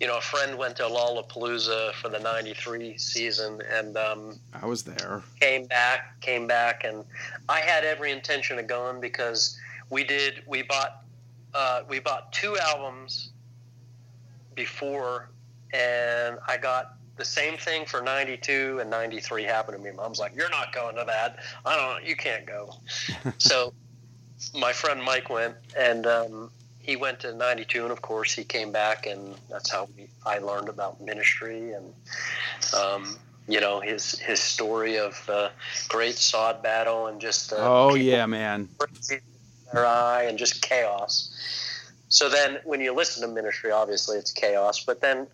[0.00, 4.82] you know a friend went to Lollapalooza for the '93 season and um, I was
[4.82, 5.22] there.
[5.40, 7.04] came back, came back, and
[7.48, 9.56] I had every intention of going because
[9.90, 10.42] we did.
[10.48, 11.04] We bought
[11.54, 13.30] uh, we bought two albums
[14.56, 15.30] before,
[15.72, 19.90] and I got the same thing for '92 and '93 happened to me.
[19.90, 21.38] Mom's like, "You're not going to that.
[21.64, 22.08] I don't.
[22.08, 22.74] You can't go."
[23.38, 23.72] so
[24.54, 28.72] my friend Mike went, and um, he went to '92, and of course he came
[28.72, 31.92] back, and that's how we, I learned about ministry and.
[32.74, 35.50] Um, you know his his story of the
[35.88, 38.70] great sod battle and just uh, Oh yeah, man.
[39.72, 41.30] their eye and just chaos.
[42.08, 44.84] So then, when you listen to ministry, obviously it's chaos.
[44.84, 45.26] But then,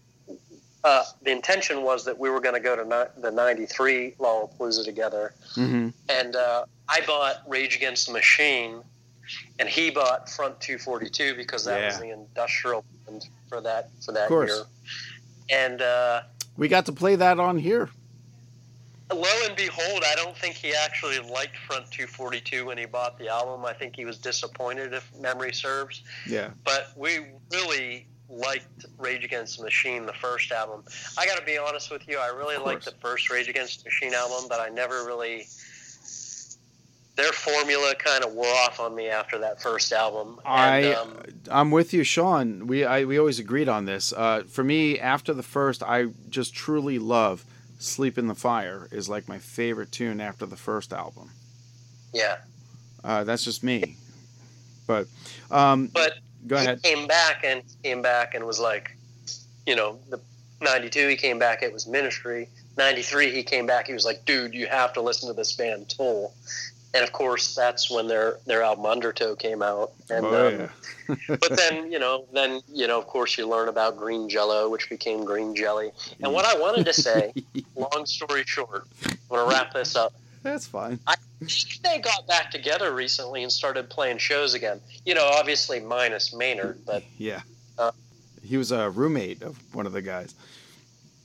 [0.84, 4.84] uh, the intention was that we were going to go to ni- the '93 Lollapalooza
[4.84, 8.82] together, hmm and uh, I bought Rage Against the Machine,
[9.58, 14.30] and he bought Front 242 because that was the industrial band for that for that
[14.30, 14.64] year.
[15.50, 16.22] And uh,
[16.56, 17.90] We got to play that on here.
[19.12, 23.28] lo and behold, I don't think he actually liked Front 242 when he bought the
[23.28, 23.64] album.
[23.66, 26.02] I think he was disappointed, if memory serves.
[26.28, 26.50] Yeah.
[26.64, 27.18] But we
[27.52, 30.84] really liked Rage Against the Machine, the first album.
[31.18, 33.88] I got to be honest with you, I really liked the first Rage Against the
[33.88, 35.46] Machine album, but I never really.
[37.16, 40.38] Their formula kind of wore off on me after that first album.
[40.46, 41.18] And, I um,
[41.50, 42.66] I'm with you, Sean.
[42.66, 44.12] We I, we always agreed on this.
[44.12, 47.44] Uh, for me, after the first, I just truly love
[47.78, 51.30] "Sleep in the Fire" is like my favorite tune after the first album.
[52.14, 52.36] yeah.
[53.02, 53.96] Uh, that's just me.
[54.86, 55.06] But
[55.50, 56.14] um, But
[56.46, 56.82] go he ahead.
[56.82, 58.96] came back and came back and was like,
[59.66, 60.20] you know, the
[60.60, 62.48] 92 he came back, it was Ministry.
[62.76, 65.88] 93 he came back, he was like, dude, you have to listen to this band
[65.88, 66.32] Tool.
[66.92, 69.92] And of course, that's when their their album Undertow came out.
[70.08, 70.68] And oh um,
[71.08, 71.36] yeah.
[71.36, 74.90] but then you know, then you know, of course, you learn about Green Jello, which
[74.90, 75.92] became Green Jelly.
[76.20, 77.32] And what I wanted to say,
[77.76, 80.12] long story short, I'm gonna wrap this up.
[80.42, 80.98] That's fine.
[81.06, 84.80] I think they got back together recently and started playing shows again.
[85.04, 87.40] You know, obviously minus Maynard, but Yeah.
[87.78, 87.92] Uh,
[88.42, 90.34] he was a roommate of one of the guys.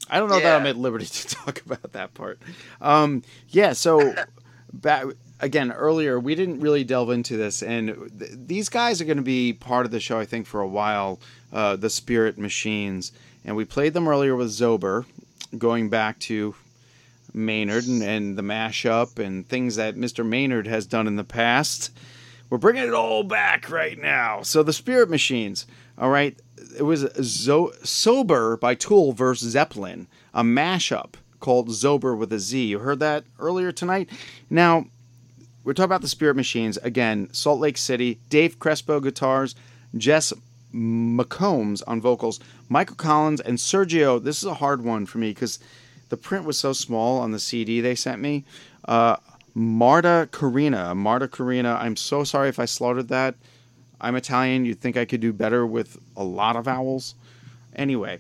[0.10, 2.40] I don't know that I'm at liberty to talk about that part.
[2.82, 4.14] Um, yeah, so
[4.74, 5.06] back
[5.42, 9.24] again earlier we didn't really delve into this, and th- these guys are going to
[9.24, 11.20] be part of the show I think for a while.
[11.52, 13.14] Uh, the Spirit Machines,
[13.46, 15.06] and we played them earlier with Zober,
[15.58, 16.54] going back to
[17.36, 20.26] Maynard and, and the mashup and things that Mr.
[20.26, 21.92] Maynard has done in the past.
[22.50, 24.42] We're bringing it all back right now.
[24.42, 25.66] So the Spirit Machines,
[25.98, 26.40] all right.
[26.78, 32.66] It was Zo- Sober by Tool versus Zeppelin, a mashup called Zober with a Z.
[32.66, 34.10] You heard that earlier tonight.
[34.50, 34.86] Now
[35.64, 37.30] we're talking about the Spirit Machines again.
[37.32, 38.20] Salt Lake City.
[38.30, 39.56] Dave Crespo guitars,
[39.98, 40.32] Jess
[40.74, 44.22] McCombs on vocals, Michael Collins and Sergio.
[44.22, 45.60] This is a hard one for me because
[46.16, 48.46] the print was so small on the CD they sent me.
[48.86, 49.18] Uh,
[49.54, 50.96] Marta Carina.
[50.96, 51.78] Marta Carina.
[51.82, 53.36] I'm so sorry if I slaughtered that.
[54.00, 54.64] I'm Italian.
[54.64, 57.16] You'd think I could do better with a lot of vowels.
[57.76, 58.20] Anyway,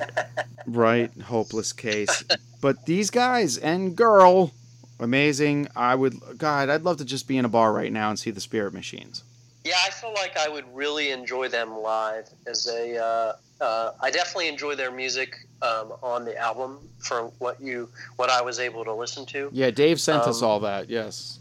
[0.66, 1.12] right?
[1.20, 2.24] Hopeless case.
[2.60, 4.50] But these guys and girl,
[4.98, 5.68] amazing.
[5.76, 8.32] I would, God, I'd love to just be in a bar right now and see
[8.32, 9.22] the Spirit Machines.
[9.64, 12.28] Yeah, I feel like I would really enjoy them live.
[12.48, 17.60] As a, uh, uh, I definitely enjoy their music um, on the album for what
[17.60, 20.88] you, what I was able to listen to, Yeah, Dave sent us Um, all that.
[20.88, 21.38] Yes.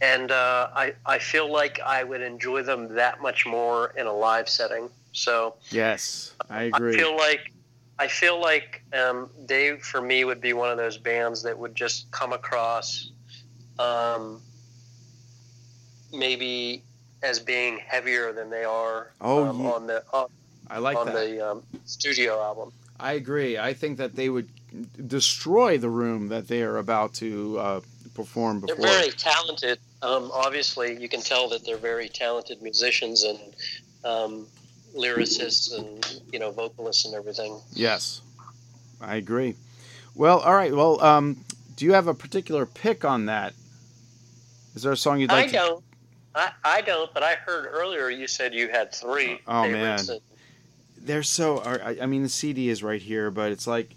[0.00, 4.12] and uh, I, I feel like I would enjoy them that much more in a
[4.12, 4.90] live setting.
[5.12, 6.94] So Yes, I agree.
[6.94, 7.40] I feel like,
[7.98, 11.74] I feel like um, Dave for me would be one of those bands that would
[11.74, 13.10] just come across,
[13.80, 14.40] um,
[16.12, 16.82] maybe
[17.22, 20.26] as being heavier than they are Oh, um, ye- on the on,
[20.70, 21.14] I like on that.
[21.14, 22.72] the um, studio album.
[23.00, 23.58] I agree.
[23.58, 24.48] I think that they would
[25.06, 27.80] destroy the room that they are about to uh,
[28.14, 29.78] perform They're very talented.
[30.02, 33.38] Um, obviously, you can tell that they're very talented musicians and
[34.04, 34.46] um,
[34.96, 37.60] lyricists and you know vocalists and everything.
[37.72, 38.20] Yes,
[39.00, 39.54] I agree.
[40.14, 40.74] Well, all right.
[40.74, 41.44] Well, um,
[41.76, 43.54] do you have a particular pick on that?
[44.74, 45.44] Is there a song you'd like?
[45.44, 45.52] I to...
[45.52, 45.84] don't.
[46.34, 49.40] I, I don't, but I heard earlier you said you had three.
[49.46, 50.16] Oh, favorites man.
[50.16, 50.27] and-
[51.02, 53.94] they're so I, I mean the cd is right here but it's like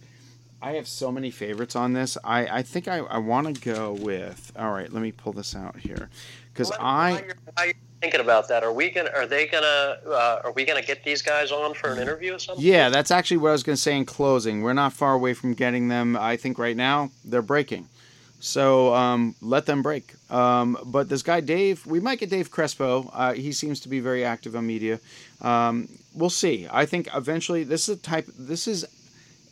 [0.61, 3.93] i have so many favorites on this i i think i, I want to go
[3.93, 6.09] with all right let me pull this out here
[6.53, 9.11] because i while you're, while you're thinking about that, are we gonna?
[9.15, 9.99] Are they gonna?
[10.05, 12.65] Uh, are we gonna get these guys on for an interview or something?
[12.65, 15.33] yeah that's actually what i was going to say in closing we're not far away
[15.33, 17.87] from getting them i think right now they're breaking
[18.41, 20.13] so um, let them break.
[20.30, 23.09] Um, but this guy dave we might get dave crespo.
[23.13, 24.99] Uh, he seems to be very active on media.
[25.41, 26.68] Um, we'll see.
[26.72, 28.85] I think eventually this is a type this is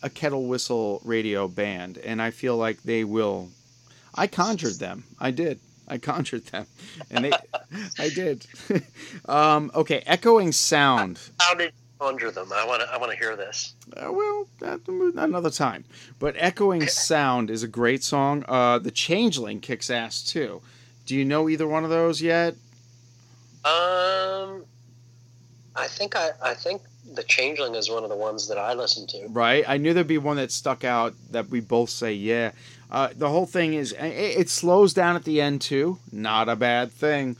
[0.01, 3.49] a kettle whistle radio band and i feel like they will
[4.15, 5.03] i conjured them.
[5.19, 5.59] I did.
[5.87, 6.65] I conjured them.
[7.11, 7.31] And they
[7.99, 8.45] i did.
[9.25, 11.19] Um, okay echoing sound.
[11.59, 12.51] You conjure them?
[12.53, 12.91] I want to.
[12.91, 13.73] I want to hear this.
[13.95, 15.83] uh, well, that, another time.
[16.17, 18.43] But Echoing Sound is a great song.
[18.47, 20.61] Uh, the Changeling kicks ass too.
[21.05, 22.55] Do you know either one of those yet?
[23.65, 24.63] Um,
[25.75, 26.29] I think I.
[26.41, 26.81] I think
[27.13, 29.27] the Changeling is one of the ones that I listen to.
[29.29, 29.63] Right?
[29.67, 32.51] I knew there'd be one that stuck out that we both say, yeah.
[32.91, 35.99] Uh, the whole thing is, it, it slows down at the end too.
[36.11, 37.35] Not a bad thing.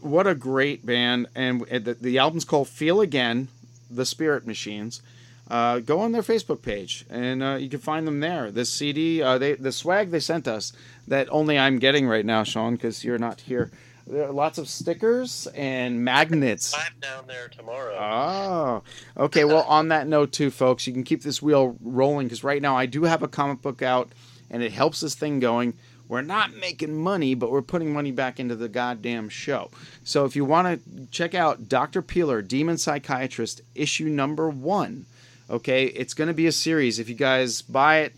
[0.00, 1.26] What a great band.
[1.34, 3.48] And the, the album's called Feel Again,
[3.90, 5.02] The Spirit Machines.
[5.50, 8.52] Uh, go on their Facebook page and uh, you can find them there.
[8.52, 10.72] This CD, uh, they the swag they sent us
[11.08, 13.70] that only I'm getting right now, Sean, because you're not here.
[14.06, 16.74] There are lots of stickers and magnets.
[16.78, 17.96] I'm down there tomorrow.
[17.98, 18.82] Oh,
[19.24, 19.44] okay.
[19.44, 22.76] Well, on that note, too, folks, you can keep this wheel rolling because right now
[22.76, 24.10] I do have a comic book out
[24.50, 25.74] and it helps this thing going.
[26.10, 29.70] We're not making money, but we're putting money back into the goddamn show.
[30.02, 30.80] So if you want to
[31.12, 32.02] check out Dr.
[32.02, 35.06] Peeler, Demon Psychiatrist, issue number one,
[35.48, 36.98] okay, it's going to be a series.
[36.98, 38.14] If you guys buy it,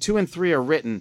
[0.00, 1.00] two and three are written.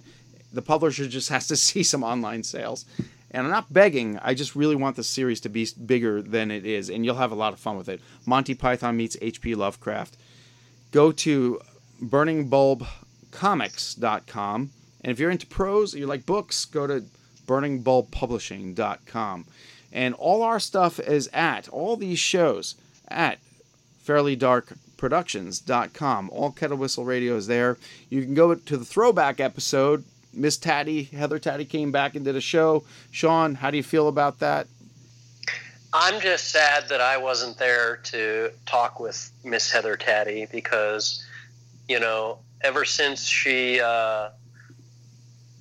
[0.53, 2.85] The publisher just has to see some online sales.
[3.31, 4.17] And I'm not begging.
[4.19, 7.33] I just really want the series to be bigger than it is, and you'll have
[7.33, 7.99] a lot of fun with it.
[8.25, 9.55] Monty Python meets H.P.
[9.55, 10.15] Lovecraft.
[10.93, 11.59] Go to
[12.01, 14.69] burningbulbcomics.com,
[15.01, 17.03] and if you're into prose, you like books, go to
[17.45, 19.45] burningbulbpublishing.com.
[19.91, 22.75] And all our stuff is at all these shows
[23.07, 23.39] at
[24.05, 26.29] fairlydarkproductions.com.
[26.31, 27.79] All Kettle Whistle Radio is there.
[28.09, 30.03] You can go to the throwback episode.
[30.31, 32.83] Miss Tatty, Heather Tatty came back and did a show.
[33.09, 34.67] Sean, how do you feel about that?
[35.91, 41.25] I'm just sad that I wasn't there to talk with Miss Heather Taddy because,
[41.87, 44.29] you know, ever since she uh,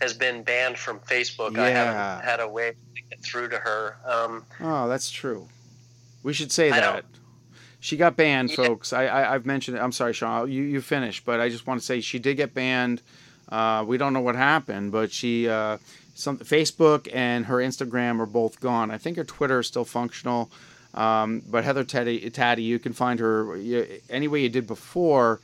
[0.00, 3.96] has been banned from Facebook, I haven't had a way to get through to her.
[4.06, 5.48] Um, Oh, that's true.
[6.22, 7.04] We should say I that.
[7.80, 8.56] She got banned, Yeah.
[8.56, 8.92] folks.
[8.92, 9.80] I, I I've mentioned it.
[9.80, 10.50] I'm sorry, Sean.
[10.50, 13.02] You you finish, but I just want to say she did get banned.
[13.48, 15.78] Uh, we don't know what happened, but she uh,
[16.14, 18.90] some Facebook and her Instagram are both gone.
[18.90, 20.50] I think her Twitter is still functional.
[20.94, 23.56] Um, but Heather Taddy, Taddy, you can find her
[24.10, 25.40] any way you did before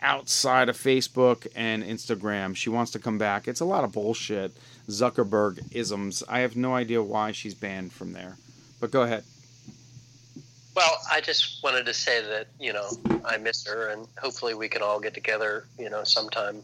[0.00, 2.56] outside of Facebook and Instagram.
[2.56, 3.48] She wants to come back.
[3.48, 4.56] It's a lot of bullshit.
[4.88, 6.22] Zuckerberg isms.
[6.28, 8.36] I have no idea why she's banned from there.
[8.80, 9.24] But go ahead.
[10.74, 12.88] well, I just wanted to say that, you know,
[13.24, 16.62] I miss her and hopefully we can all get together, you know, sometime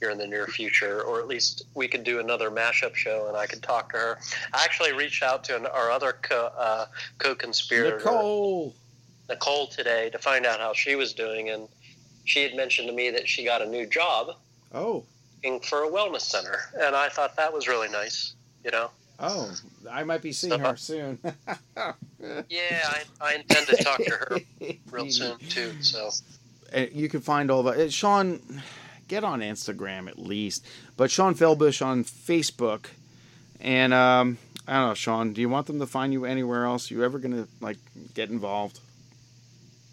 [0.00, 3.36] here in the near future, or at least we could do another mashup show and
[3.36, 4.18] I could talk to her.
[4.52, 6.86] I actually reached out to an, our other co, uh,
[7.18, 7.98] co-conspirator.
[7.98, 8.74] Nicole.
[9.28, 11.66] Nicole today to find out how she was doing, and
[12.24, 14.36] she had mentioned to me that she got a new job
[14.72, 15.04] Oh.
[15.42, 18.34] in, for a wellness center, and I thought that was really nice.
[18.64, 18.90] You know,
[19.20, 19.52] Oh.
[19.90, 21.18] I might be seeing her soon.
[22.48, 24.36] yeah, I, I intend to talk to her
[24.90, 25.72] real soon too.
[25.82, 26.10] So
[26.92, 28.40] you can find all the Sean.
[29.06, 30.64] Get on Instagram at least,
[30.96, 32.86] but Sean Felbush on Facebook,
[33.60, 35.34] and um, I don't know, Sean.
[35.34, 36.90] Do you want them to find you anywhere else?
[36.90, 37.76] You ever gonna like
[38.14, 38.80] get involved?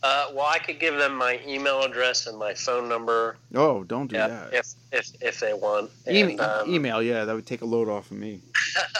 [0.03, 3.37] Uh, well, I could give them my email address and my phone number.
[3.53, 4.53] Oh, don't do Yeah, that.
[4.53, 5.91] if if if they want.
[6.07, 8.41] Email, And, um, email, yeah, that would take a load off of me.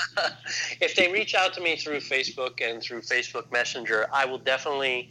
[0.81, 5.09] if they reach out to me through Facebook and through Facebook Messenger, I will definitely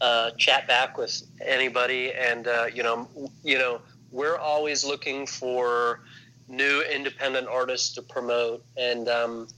[0.00, 2.12] uh, chat back with anybody.
[2.14, 3.06] And uh, you know,
[3.44, 6.00] you know, we're always looking for
[6.48, 9.48] new independent artists to promote, and um,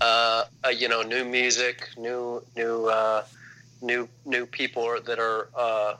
[0.00, 3.24] uh, uh, you know, new music, new new uh,
[3.80, 5.94] new new people that are uh,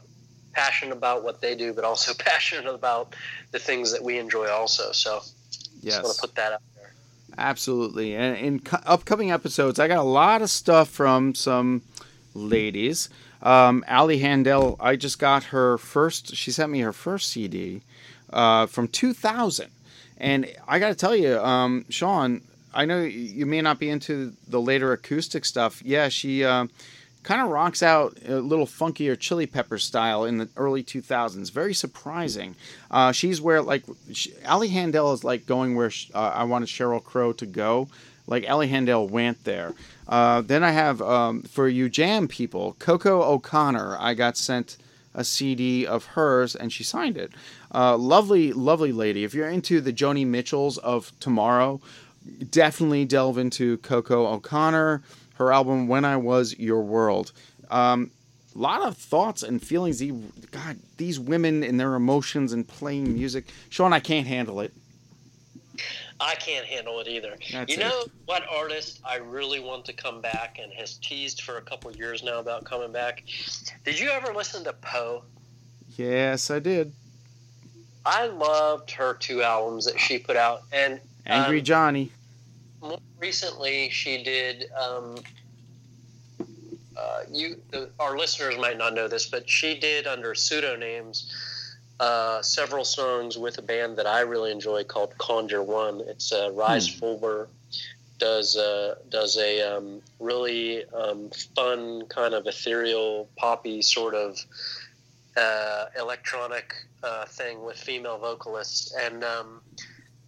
[0.53, 3.15] passionate about what they do, but also passionate about
[3.51, 4.93] the things that we enjoy also.
[4.93, 5.21] So,
[5.83, 5.97] Yes.
[5.97, 6.93] just want to put that out there.
[7.37, 8.15] Absolutely.
[8.17, 11.83] And in co- upcoming episodes, I got a lot of stuff from some
[12.33, 13.11] ladies.
[13.43, 17.83] Um, Ali Handal, I just got her first, she sent me her first CD
[18.33, 19.71] uh, from 2000.
[20.17, 22.41] And I got to tell you, um, Sean,
[22.73, 25.83] I know you may not be into the later acoustic stuff.
[25.85, 26.67] Yeah, she uh,
[27.25, 31.51] kind of rocks out a little funkier Chili Pepper style in the early 2000s.
[31.51, 32.55] Very surprising.
[32.91, 37.33] Uh, she's where like she, Handal is like going where uh, I wanted Sheryl Crow
[37.33, 37.89] to go.
[38.27, 39.75] Like Ali Handal went there.
[40.07, 43.97] Uh, then I have um, for you jam people, Coco O'Connor.
[43.99, 44.77] I got sent
[45.15, 47.33] a CD of hers and she signed it.
[47.75, 49.25] Uh, lovely, lovely lady.
[49.25, 51.81] If you're into the Joni Mitchells of tomorrow,
[52.51, 55.03] definitely delve into Coco O'Connor.
[55.35, 57.33] Her album "When I Was Your World."
[57.71, 58.11] Um,
[58.55, 60.03] a lot of thoughts and feelings.
[60.51, 63.47] God, these women and their emotions and playing music.
[63.69, 64.73] Sean, I can't handle it.
[66.21, 67.37] I can't handle it either.
[67.53, 68.13] That's you know it.
[68.27, 72.23] what artist I really want to come back and has teased for a couple years
[72.23, 73.25] now about coming back?
[73.85, 75.25] Did you ever listen to Poe?
[75.97, 76.93] Yes, I did.
[78.07, 82.13] I loved her two albums that she put out, and Angry um, Johnny.
[82.85, 84.67] More recently she did.
[84.73, 85.17] Um,
[86.97, 91.33] uh, you, the, our listeners might not know this, but she did under pseudonames
[91.99, 96.03] uh, several songs with a band that I really enjoy called Conjure One.
[96.07, 97.49] It's uh, Rhys Fulber
[98.19, 104.39] does uh, does a um, really um, fun kind of ethereal poppy sort of
[105.37, 109.61] uh, electronic uh, thing with female vocalists, and um,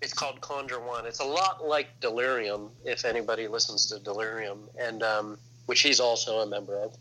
[0.03, 1.07] it's called Conjure One.
[1.07, 6.41] It's a lot like Delirium, if anybody listens to Delirium, and um, which he's also
[6.41, 6.97] a member of.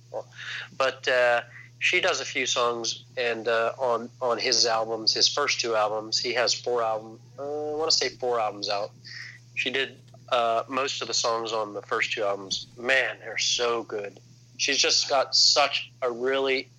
[0.77, 1.41] But uh,
[1.80, 6.19] she does a few songs, and uh, on on his albums, his first two albums,
[6.19, 7.19] he has four album.
[7.38, 8.91] Uh, I want to say four albums out.
[9.55, 9.97] She did
[10.30, 12.67] uh, most of the songs on the first two albums.
[12.77, 14.19] Man, they're so good.
[14.57, 16.69] She's just got such a really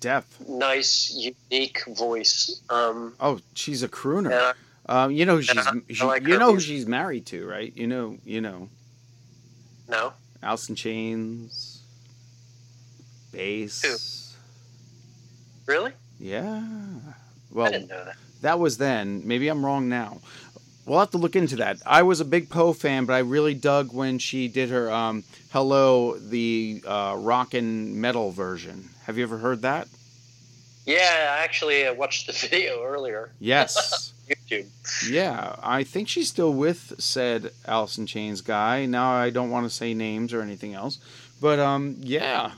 [0.00, 0.48] Depth.
[0.48, 2.60] nice, unique voice.
[2.70, 4.54] Um, Oh, she's a crooner.
[4.86, 7.72] Um, you know who she's she, like you know who she's married to, right?
[7.76, 8.68] You know, you know,
[9.88, 11.82] no, Alice in Chains,
[13.32, 14.34] bass.
[15.66, 16.62] really, Yeah.
[16.64, 17.14] I
[17.54, 18.16] Well, didn't know that.
[18.40, 19.22] that was then.
[19.26, 20.20] Maybe I'm wrong now.
[20.84, 21.76] We'll have to look into that.
[21.86, 25.22] I was a big Poe fan, but I really dug when she did her um,
[25.52, 28.88] "Hello," the uh, rock and metal version.
[29.04, 29.86] Have you ever heard that?
[30.84, 33.30] Yeah, I actually uh, watched the video earlier.
[33.38, 34.12] Yes.
[34.32, 34.66] YouTube.
[35.10, 38.86] yeah, I think she's still with said Alice in Chains guy.
[38.86, 40.98] Now I don't want to say names or anything else,
[41.40, 42.52] but um, yeah,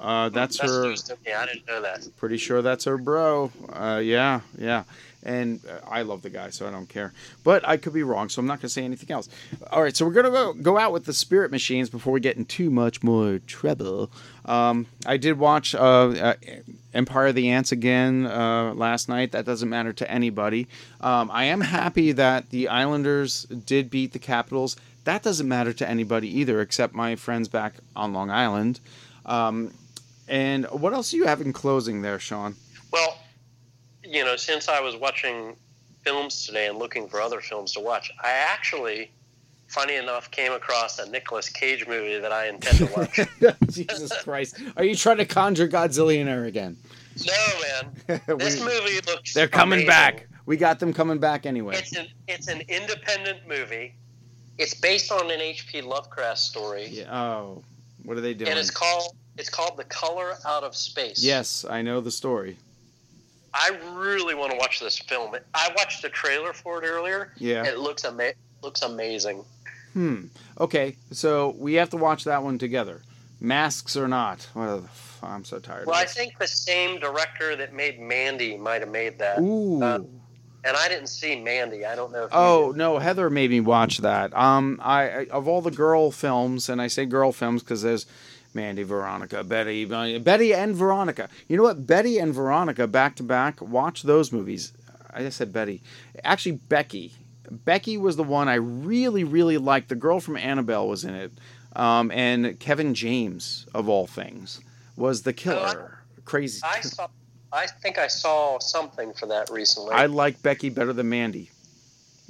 [0.00, 0.84] uh, that's her.
[0.84, 1.16] news to.
[1.36, 2.06] I didn't know that.
[2.16, 3.50] Pretty sure that's her bro.
[3.72, 4.84] Uh, yeah, yeah.
[5.26, 7.12] And uh, I love the guy, so I don't care.
[7.42, 9.28] But I could be wrong, so I'm not going to say anything else.
[9.72, 12.20] All right, so we're going to go, go out with the Spirit Machines before we
[12.20, 14.08] get in too much more trouble.
[14.44, 16.34] Um, I did watch uh, uh,
[16.94, 19.32] Empire of the Ants again uh, last night.
[19.32, 20.68] That doesn't matter to anybody.
[21.00, 24.76] Um, I am happy that the Islanders did beat the Capitals.
[25.02, 28.78] That doesn't matter to anybody either, except my friends back on Long Island.
[29.24, 29.74] Um,
[30.28, 32.54] and what else do you have in closing there, Sean?
[32.92, 33.18] Well,
[34.08, 35.56] you know, since I was watching
[36.02, 39.10] films today and looking for other films to watch, I actually,
[39.68, 43.20] funny enough, came across a Nicolas Cage movie that I intend to watch.
[43.70, 44.60] Jesus Christ.
[44.76, 46.76] Are you trying to conjure Godzillionaire again?
[47.26, 47.32] no,
[48.08, 49.32] man, this We- movie looks.
[49.34, 49.88] They're coming amazing.
[49.88, 50.28] back.
[50.44, 51.76] We got them coming back anyway.
[51.76, 53.94] It's an it's an independent movie.
[54.58, 55.82] It's based on an H.P.
[55.82, 57.62] Lovecraft story, Yeah, oh,
[58.04, 58.50] what are they doing?
[58.50, 61.22] and it's called it's called The Color Out of Space.
[61.22, 62.56] Yes, I know the story.
[63.58, 65.34] I really want to watch this film.
[65.54, 67.32] I watched the trailer for it earlier.
[67.38, 67.64] Yeah.
[67.64, 69.44] It looks ama- looks amazing.
[69.94, 70.26] Hmm.
[70.60, 73.02] Okay, so we have to watch that one together.
[73.40, 74.46] Masks or not.
[74.54, 74.86] Well,
[75.22, 75.86] I'm so tired.
[75.86, 79.38] Well, I think the same director that made Mandy might have made that.
[79.38, 79.82] Ooh.
[79.82, 80.00] Uh,
[80.64, 81.86] and I didn't see Mandy.
[81.86, 84.36] I don't know Oh no, Heather made me watch that.
[84.36, 88.04] Um, I, I of all the girl films, and I say girl films because there's
[88.56, 89.84] Mandy, Veronica, Betty,
[90.18, 91.28] Betty and Veronica.
[91.46, 91.86] You know what?
[91.86, 93.60] Betty and Veronica back to back.
[93.60, 94.72] Watch those movies.
[95.14, 95.82] I just said Betty.
[96.24, 97.12] Actually, Becky.
[97.48, 99.88] Becky was the one I really, really liked.
[99.88, 101.32] The girl from Annabelle was in it,
[101.76, 104.60] um, and Kevin James of all things
[104.96, 105.98] was the killer.
[106.24, 106.60] Crazy.
[106.64, 107.06] I saw.
[107.52, 109.94] I think I saw something for that recently.
[109.94, 111.50] I like Becky better than Mandy.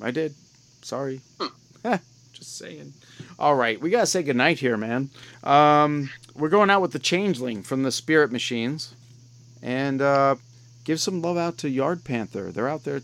[0.02, 0.34] I did.
[0.82, 1.22] Sorry.
[1.82, 1.98] Heh,
[2.36, 2.92] Just saying.
[3.38, 5.10] All right, we gotta say goodnight here, man.
[5.42, 8.94] Um, we're going out with the Changeling from the Spirit Machines,
[9.62, 10.36] and uh,
[10.84, 12.52] give some love out to Yard Panther.
[12.52, 13.00] They're out there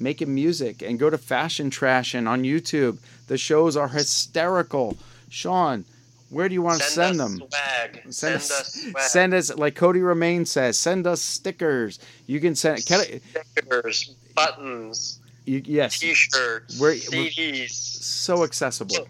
[0.00, 2.98] making music, and go to Fashion Trash and on YouTube.
[3.26, 4.96] The shows are hysterical.
[5.28, 5.84] Sean,
[6.30, 7.48] where do you want to send us them?
[7.48, 8.12] Swag.
[8.12, 9.04] Send, us, swag.
[9.04, 10.78] send us like Cody Romaine says.
[10.78, 11.98] Send us stickers.
[12.26, 12.80] You can send.
[12.80, 19.08] Stickers, buttons, You, yes, T-shirts, We're- CDs, so accessible.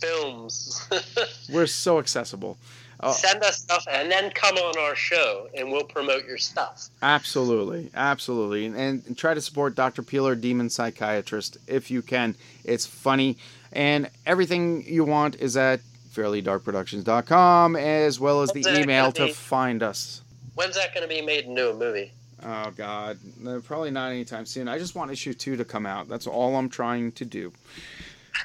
[0.00, 0.88] films.
[1.52, 2.58] We're so accessible.
[3.04, 3.12] Oh.
[3.12, 6.88] Send us stuff, and then come on our show, and we'll promote your stuff.
[7.02, 10.02] Absolutely, absolutely, and, and try to support Dr.
[10.02, 12.36] Peeler, Demon Psychiatrist, if you can.
[12.64, 13.38] It's funny,
[13.72, 15.80] and everything you want is at
[16.14, 20.22] fairlydarkproductions.com, as well as the email gonna find us.
[20.54, 22.12] When's that going to be made into a movie?
[22.44, 23.18] Oh God,
[23.64, 24.68] probably not anytime soon.
[24.68, 26.08] I just want issue two to come out.
[26.08, 27.52] That's all I'm trying to do.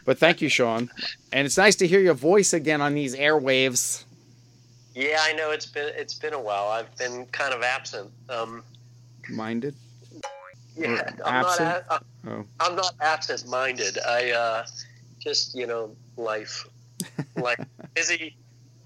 [0.05, 0.89] But thank you, Sean,
[1.31, 4.03] and it's nice to hear your voice again on these airwaves.
[4.93, 6.67] Yeah, I know it's been it's been a while.
[6.67, 8.09] I've been kind of absent.
[8.29, 8.63] Um,
[9.29, 9.75] Minded.
[10.75, 11.69] yeah, Or I'm absent?
[11.89, 12.01] not.
[12.01, 12.43] a- Oh.
[12.59, 13.99] I'm not absent-minded.
[14.05, 14.65] I uh,
[15.21, 16.67] just you know life,
[17.37, 17.57] like
[17.93, 18.35] busy,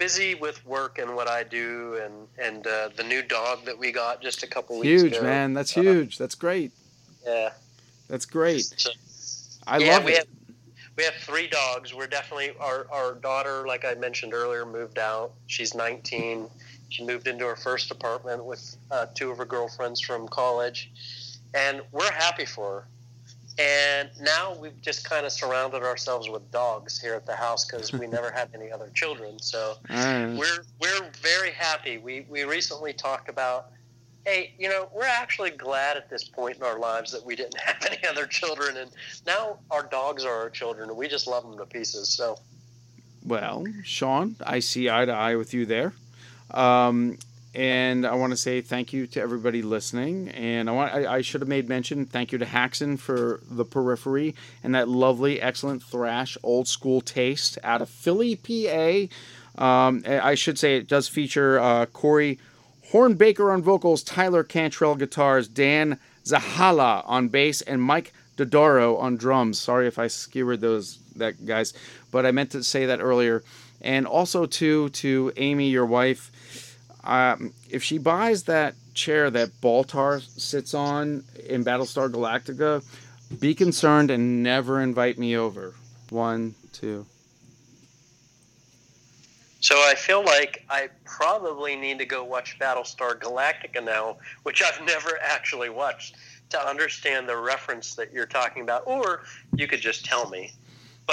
[0.01, 3.91] busy with work and what I do, and and uh, the new dog that we
[3.91, 5.15] got just a couple weeks Huge, ago.
[5.17, 5.53] Huge man.
[5.53, 6.17] That's Uh, huge.
[6.17, 6.71] That's great.
[7.23, 7.51] Yeah,
[8.07, 8.61] That's great.
[8.77, 8.89] So-
[9.67, 10.17] I yeah, love we it.
[10.17, 10.27] Have,
[10.97, 11.93] we have three dogs.
[11.93, 15.33] We're definitely our our daughter, like I mentioned earlier, moved out.
[15.45, 16.49] She's 19.
[16.89, 20.89] She moved into her first apartment with uh, two of her girlfriends from college,
[21.53, 22.87] and we're happy for her.
[23.59, 27.91] And now we've just kind of surrounded ourselves with dogs here at the house because
[27.91, 29.39] we never had any other children.
[29.39, 31.97] So we're we're very happy.
[31.97, 33.71] We we recently talked about,
[34.25, 37.57] hey, you know, we're actually glad at this point in our lives that we didn't
[37.59, 38.91] have any other children, and
[39.27, 42.09] now our dogs are our children, and we just love them to pieces.
[42.09, 42.39] So
[43.25, 45.93] Well, Sean, I see eye to eye with you there.
[46.51, 47.17] Um,
[47.53, 50.29] and I want to say thank you to everybody listening.
[50.29, 53.65] And I want I, I should have made mention thank you to Haxon for the
[53.65, 59.07] periphery and that lovely, excellent thrash, old school taste out of Philly, PA.
[59.57, 62.39] Um, I should say it does feature uh, Corey
[62.91, 69.59] Hornbaker on vocals, Tyler Cantrell guitars, Dan Zahala on bass, and Mike Dodoro on drums.
[69.59, 71.73] Sorry if I skewered those that guys,
[72.11, 73.43] but I meant to say that earlier.
[73.81, 76.31] And also to to Amy, your wife,
[77.03, 82.83] um, if she buys that chair that Baltar sits on in Battlestar Galactica,
[83.39, 85.73] be concerned and never invite me over.
[86.09, 87.05] One, two.
[89.61, 94.81] so I feel like I probably need to go watch Battlestar Galactica now, which I've
[94.85, 96.15] never actually watched,
[96.49, 98.83] to understand the reference that you're talking about.
[98.85, 99.23] Or
[99.55, 100.51] you could just tell me.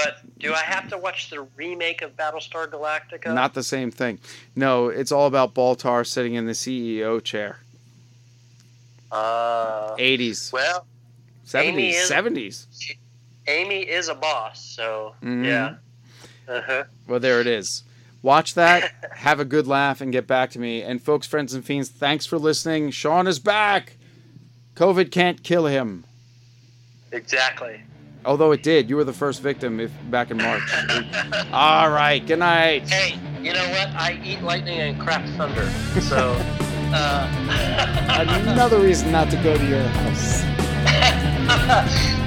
[0.04, 3.34] But do I have to watch the remake of Battlestar Galactica?
[3.34, 4.18] Not the same thing.
[4.56, 7.58] No, it's all about Baltar sitting in the CEO chair.
[9.10, 10.86] Uh, 80s, well,
[11.46, 12.66] 70s, Amy is- 70s.
[13.46, 15.46] Amy is a boss, so Mhm.
[15.46, 15.74] yeah.
[16.46, 16.84] Uh-huh.
[17.06, 17.84] Well, there it is.
[18.20, 20.82] Watch that, have a good laugh, and get back to me.
[20.82, 22.90] And folks, friends, and fiends, thanks for listening.
[22.90, 23.94] Sean is back.
[24.76, 26.04] COVID can't kill him.
[27.10, 27.80] Exactly.
[28.24, 28.90] Although it did.
[28.90, 30.62] You were the first victim if, back in March.
[31.52, 32.24] All right.
[32.26, 32.88] Good night.
[32.88, 33.88] Hey, you know what?
[33.90, 35.68] I eat lightning and crap thunder.
[36.00, 36.36] So,
[36.92, 37.28] uh,
[38.48, 40.42] Another reason not to go to your house.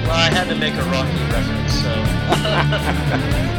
[0.06, 1.80] well, I had to make a Rocky reference,
[3.56, 3.58] so.